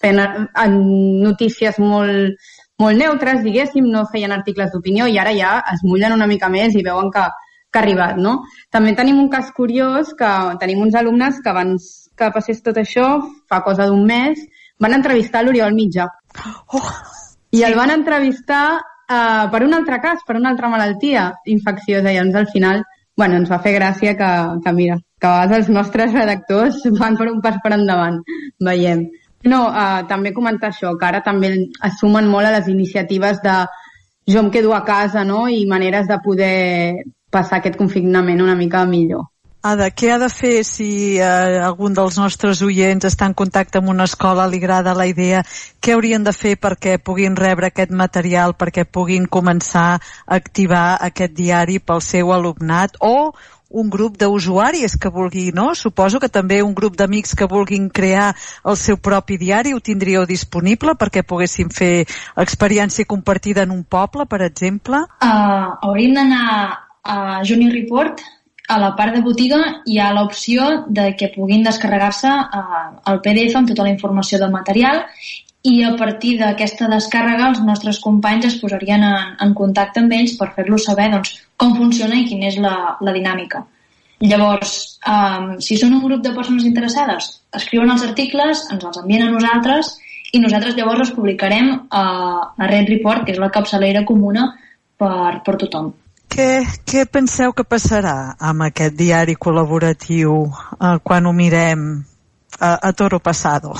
[0.00, 0.76] fent en
[1.20, 2.38] notícies molt,
[2.80, 6.78] molt neutres, diguéssim, no feien articles d'opinió i ara ja es mullen una mica més
[6.78, 7.26] i veuen que,
[7.70, 8.40] que ha arribat, no?
[8.70, 13.08] També tenim un cas curiós que tenim uns alumnes que abans que passés tot això,
[13.48, 14.40] fa cosa d'un mes,
[14.80, 16.08] van entrevistar l'Oriol Mitjà.
[16.76, 16.88] Oh,
[17.56, 22.18] I el van entrevistar uh, per un altre cas, per una altra malaltia infecciosa, i
[22.18, 22.82] llavors al final
[23.20, 24.28] bueno, ens va fer gràcia que,
[24.64, 28.20] que mira, que a vegades els nostres redactors van per un pas per endavant,
[28.64, 29.04] veiem.
[29.44, 33.56] No, uh, també comentar això, que ara també es sumen molt a les iniciatives de
[34.30, 36.56] jo em quedo a casa, no?, i maneres de poder
[37.30, 39.28] passar aquest confinament una mica millor.
[39.60, 43.90] Ada, què ha de fer si eh, algun dels nostres oients està en contacte amb
[43.92, 45.42] una escola, li agrada la idea,
[45.84, 50.00] què haurien de fer perquè puguin rebre aquest material, perquè puguin començar a
[50.40, 53.34] activar aquest diari pel seu alumnat o
[53.70, 55.74] un grup d'usuaris que vulgui, no?
[55.76, 58.32] Suposo que també un grup d'amics que vulguin crear
[58.64, 64.24] el seu propi diari ho tindríeu disponible perquè poguessin fer experiència compartida en un poble,
[64.24, 65.04] per exemple?
[65.20, 68.20] Uh, hauríem d'anar a Junior Report
[68.70, 72.82] a la part de botiga hi ha l'opció de que puguin descarregar-se eh,
[73.12, 75.02] el PDF amb tota la informació del material
[75.66, 80.36] i a partir d'aquesta descàrrega els nostres companys es posarien en, en contacte amb ells
[80.38, 82.74] per fer-los saber doncs, com funciona i quina és la,
[83.04, 83.64] la dinàmica.
[84.20, 84.76] Llavors,
[85.08, 89.30] um, si són un grup de persones interessades, escriuen els articles, ens els envien a
[89.32, 89.94] nosaltres
[90.32, 92.04] i nosaltres llavors els publicarem a,
[92.56, 94.52] a Red Report, que és la capçalera comuna
[95.00, 95.92] per, per tothom.
[96.30, 101.88] Què, què penseu que passarà amb aquest diari col·laboratiu eh, quan ho mirem
[102.60, 103.74] a, a Toro Passado?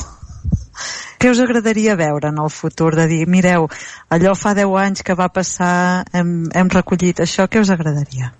[1.21, 2.95] Què us agradaria veure en el futur?
[2.97, 3.69] De dir, mireu,
[4.11, 8.33] allò fa 10 anys que va passar, hem, hem recollit això, què us agradaria?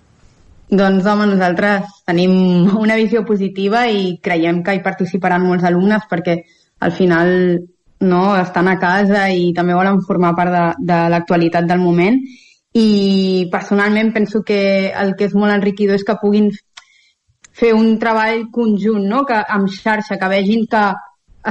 [0.71, 2.33] Doncs, home, nosaltres tenim
[2.79, 6.39] una visió positiva i creiem que hi participaran molts alumnes perquè
[6.81, 7.33] al final
[8.01, 12.17] no, estan a casa i també volen formar part de, de l'actualitat del moment
[12.73, 16.51] i personalment penso que el que és molt enriquidor és que puguin
[17.51, 19.25] fer un treball conjunt, no?
[19.27, 20.83] que amb xarxa, que vegin que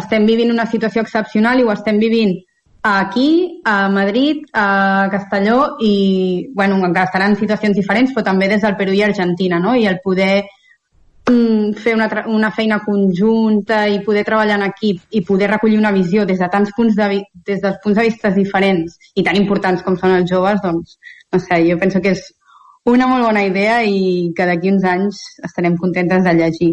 [0.01, 2.39] estem vivint una situació excepcional i ho estem vivint
[2.83, 8.79] aquí, a Madrid, a Castelló i, bueno, encara estaran situacions diferents, però també des del
[8.79, 9.75] Perú i Argentina, no?
[9.77, 10.47] I el poder
[11.81, 16.27] fer una, una feina conjunta i poder treballar en equip i poder recollir una visió
[16.27, 19.97] des de tants punts de, des dels punts de vista diferents i tan importants com
[20.01, 20.99] són els joves, doncs
[21.33, 22.27] no sé, jo penso que és
[22.91, 26.71] una molt bona idea i que d'aquí uns anys estarem contentes de llegir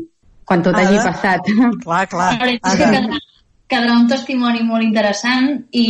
[0.47, 1.49] quan tot hagi passat.
[1.83, 2.29] Clar, clar.
[2.39, 3.19] Quedarà,
[3.67, 5.87] quedarà un testimoni molt interessant i,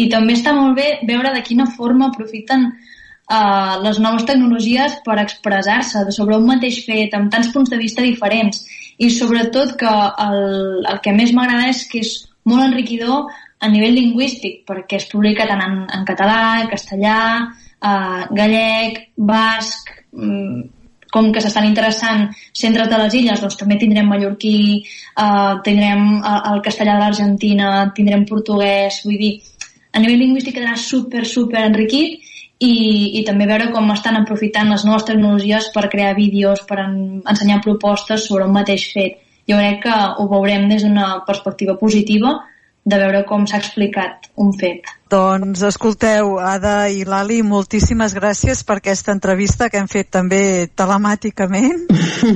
[0.00, 2.70] i també està molt bé veure de quina forma aprofiten
[3.30, 8.04] uh, les noves tecnologies per expressar-se sobre un mateix fet amb tants punts de vista
[8.04, 8.64] diferents.
[8.98, 9.90] I sobretot que
[10.26, 12.14] el, el que més m'agrada és que és
[12.44, 13.30] molt enriquidor
[13.64, 17.18] a nivell lingüístic perquè es publica tant en, en català, en castellà,
[17.80, 20.62] uh, gallec, basc, um,
[21.14, 22.26] com que s'estan interessant
[22.58, 24.82] centres de les illes, doncs també tindrem mallorquí,
[25.14, 29.34] uh, tindrem el castellà de l'Argentina, tindrem portuguès, vull dir,
[29.94, 32.23] a nivell lingüístic quedarà super, super enriquit
[32.62, 32.74] i,
[33.18, 36.96] i també veure com estan aprofitant les noves tecnologies per crear vídeos, per en,
[37.26, 39.20] ensenyar propostes sobre un mateix fet.
[39.48, 42.38] Jo crec que ho veurem des d'una perspectiva positiva
[42.84, 44.88] de veure com s'ha explicat un fet.
[45.14, 51.84] Doncs escolteu, Ada i Lali, moltíssimes gràcies per aquesta entrevista que hem fet també telemàticament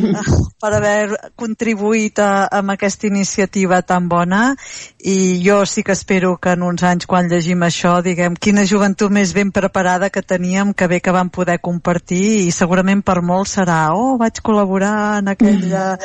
[0.63, 4.53] per haver contribuït a, a aquesta iniciativa tan bona
[5.03, 9.11] i jo sí que espero que en uns anys quan llegim això diguem quina joventut
[9.11, 13.51] més ben preparada que teníem, que bé que vam poder compartir i segurament per molt
[13.51, 15.97] serà oh, vaig col·laborar en aquella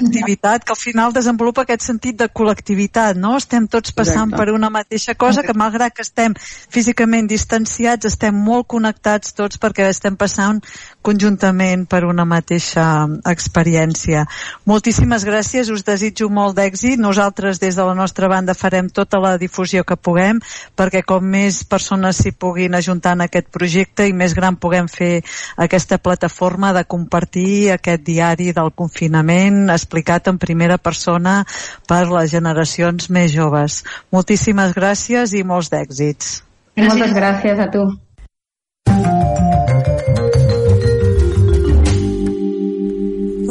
[0.00, 3.36] activitat que al final desenvolupa aquest sentit de col·lectivitat, no?
[3.36, 4.40] Estem tots passant Exacte.
[4.40, 6.34] per una mateixa cosa que malgrat que estem
[6.70, 10.60] físicament distanciats, estem molt connectats tots perquè estem passant
[11.04, 12.84] conjuntament per una mateixa
[13.28, 14.24] experiència.
[14.68, 16.96] Moltíssimes gràcies, us desitjo molt d'èxit.
[17.00, 20.40] Nosaltres des de la nostra banda farem tota la difusió que puguem
[20.76, 25.20] perquè com més persones s'hi puguin ajuntar en aquest projecte i més gran puguem fer
[25.60, 31.42] aquesta plataforma de compartir aquest diari del confinament explicat en primera persona
[31.88, 33.82] per les generacions més joves.
[34.14, 36.40] Moltíssimes gràcies i molts d'èxits.
[36.80, 37.84] Moltes gràcies a tu.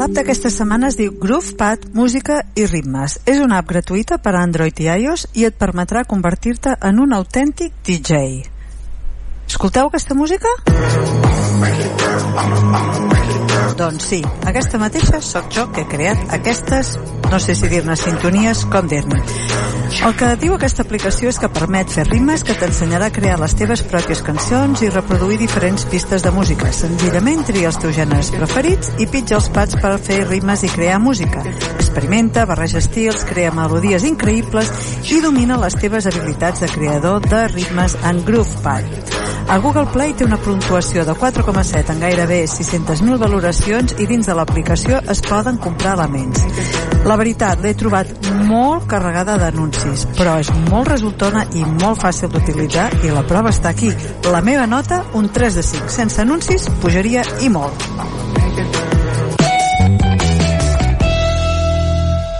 [0.03, 3.13] L'app d'aquesta setmana es diu GroovePad Música i Ritmes.
[3.23, 7.15] És una app gratuïta per a Android i iOS i et permetrà convertir-te en un
[7.15, 8.43] autèntic DJ.
[9.47, 10.51] Escolteu aquesta música?
[13.77, 16.93] Doncs sí, aquesta mateixa sóc jo que he creat aquestes,
[17.31, 19.17] no sé si dir-ne sintonies, com dir-ne.
[20.03, 23.53] El que diu aquesta aplicació és que permet fer rimes que t'ensenyarà a crear les
[23.57, 26.71] teves pròpies cançons i reproduir diferents pistes de música.
[26.75, 30.99] Senzillament tria els teus gèneres preferits i pitja els pads per fer rimes i crear
[31.01, 31.45] música.
[31.77, 34.69] Experimenta, barreja estils, crea melodies increïbles
[35.13, 39.21] i domina les teves habilitats de creador de ritmes en GroovePad.
[39.53, 44.33] El Google Play té una puntuació de 4,7 en gairebé 600.000 valoracions i dins de
[44.35, 46.41] l'aplicació es poden comprar elements.
[47.07, 48.09] La veritat, l'he trobat
[48.43, 53.71] molt carregada d'anuncis, però és molt resultona i molt fàcil d'utilitzar i la prova està
[53.71, 53.93] aquí.
[54.27, 55.87] La meva nota, un 3 de 5.
[55.95, 57.87] Sense anuncis, pujaria i molt.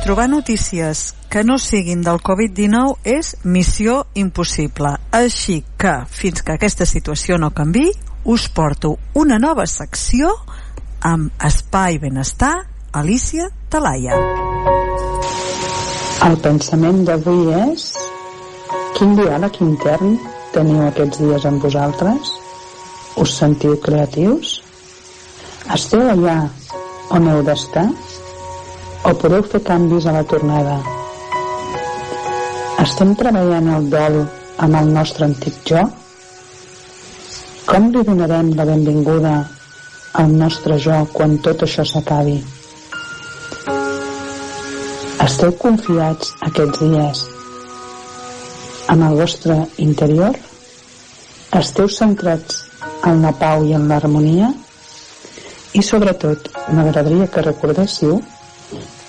[0.03, 4.97] Trobar notícies que no siguin del Covid-19 és missió impossible.
[5.15, 7.87] Així que, fins que aquesta situació no canvi,
[8.27, 10.35] us porto una nova secció
[11.03, 12.63] amb Espai Benestar,
[12.95, 14.15] Alicia Talaia.
[16.23, 17.89] El pensament d'avui és
[18.95, 20.13] quin diàleg intern
[20.53, 22.29] teniu aquests dies amb vosaltres?
[23.19, 24.53] Us sentiu creatius?
[25.75, 26.37] Esteu allà
[27.11, 27.89] on heu d'estar?
[29.03, 30.77] O podeu fer canvis a la tornada?
[32.85, 34.21] Estem treballant el dol
[34.63, 35.83] amb el nostre antic jo?
[37.67, 39.33] Com li donarem la benvinguda
[40.13, 42.35] al nostre jo quan tot això s'acabi?
[45.23, 47.23] Esteu confiats aquests dies
[48.93, 50.37] en el vostre interior?
[51.59, 52.61] Esteu centrats
[53.09, 54.51] en la pau i en l'harmonia?
[55.73, 58.21] I sobretot, m'agradaria que recordéssiu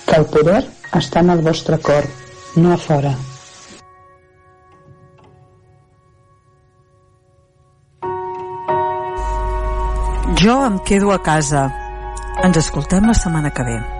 [0.07, 0.63] que el poder
[0.97, 2.09] està en el vostre cor,
[2.55, 3.13] no a fora.
[10.45, 11.61] Jo em quedo a casa.
[12.45, 13.94] Ens escoltem la setmana que ve.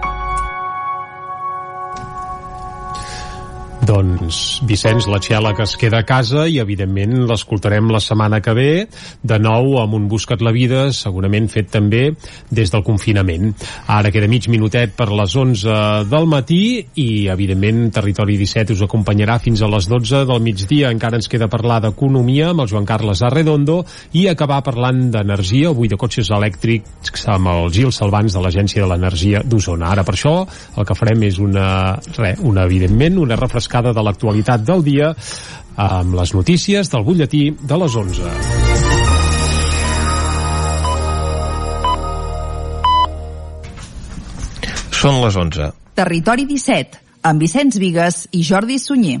[3.86, 8.54] Doncs Vicenç, la Txela que es queda a casa i evidentment l'escoltarem la setmana que
[8.56, 8.70] ve
[9.22, 12.08] de nou amb un Buscat la Vida segurament fet també
[12.50, 13.52] des del confinament.
[13.92, 16.58] Ara queda mig minutet per les 11 del matí
[16.98, 20.90] i evidentment Territori 17 us acompanyarà fins a les 12 del migdia.
[20.90, 23.84] Encara ens queda parlar d'economia amb el Joan Carles Arredondo
[24.18, 28.90] i acabar parlant d'energia, avui de cotxes elèctrics amb el Gil Salvans de l'Agència de
[28.90, 29.92] l'Energia d'Osona.
[29.94, 30.36] Ara per això
[30.74, 31.68] el que farem és una,
[32.18, 35.12] re, una evidentment, una refrescada de l'actualitat del dia
[35.76, 38.30] amb les notícies del butlletí de les 11.
[44.96, 45.70] Són les 11.
[45.96, 49.20] Territori 17, amb Vicenç Vigues i Jordi Sunyer.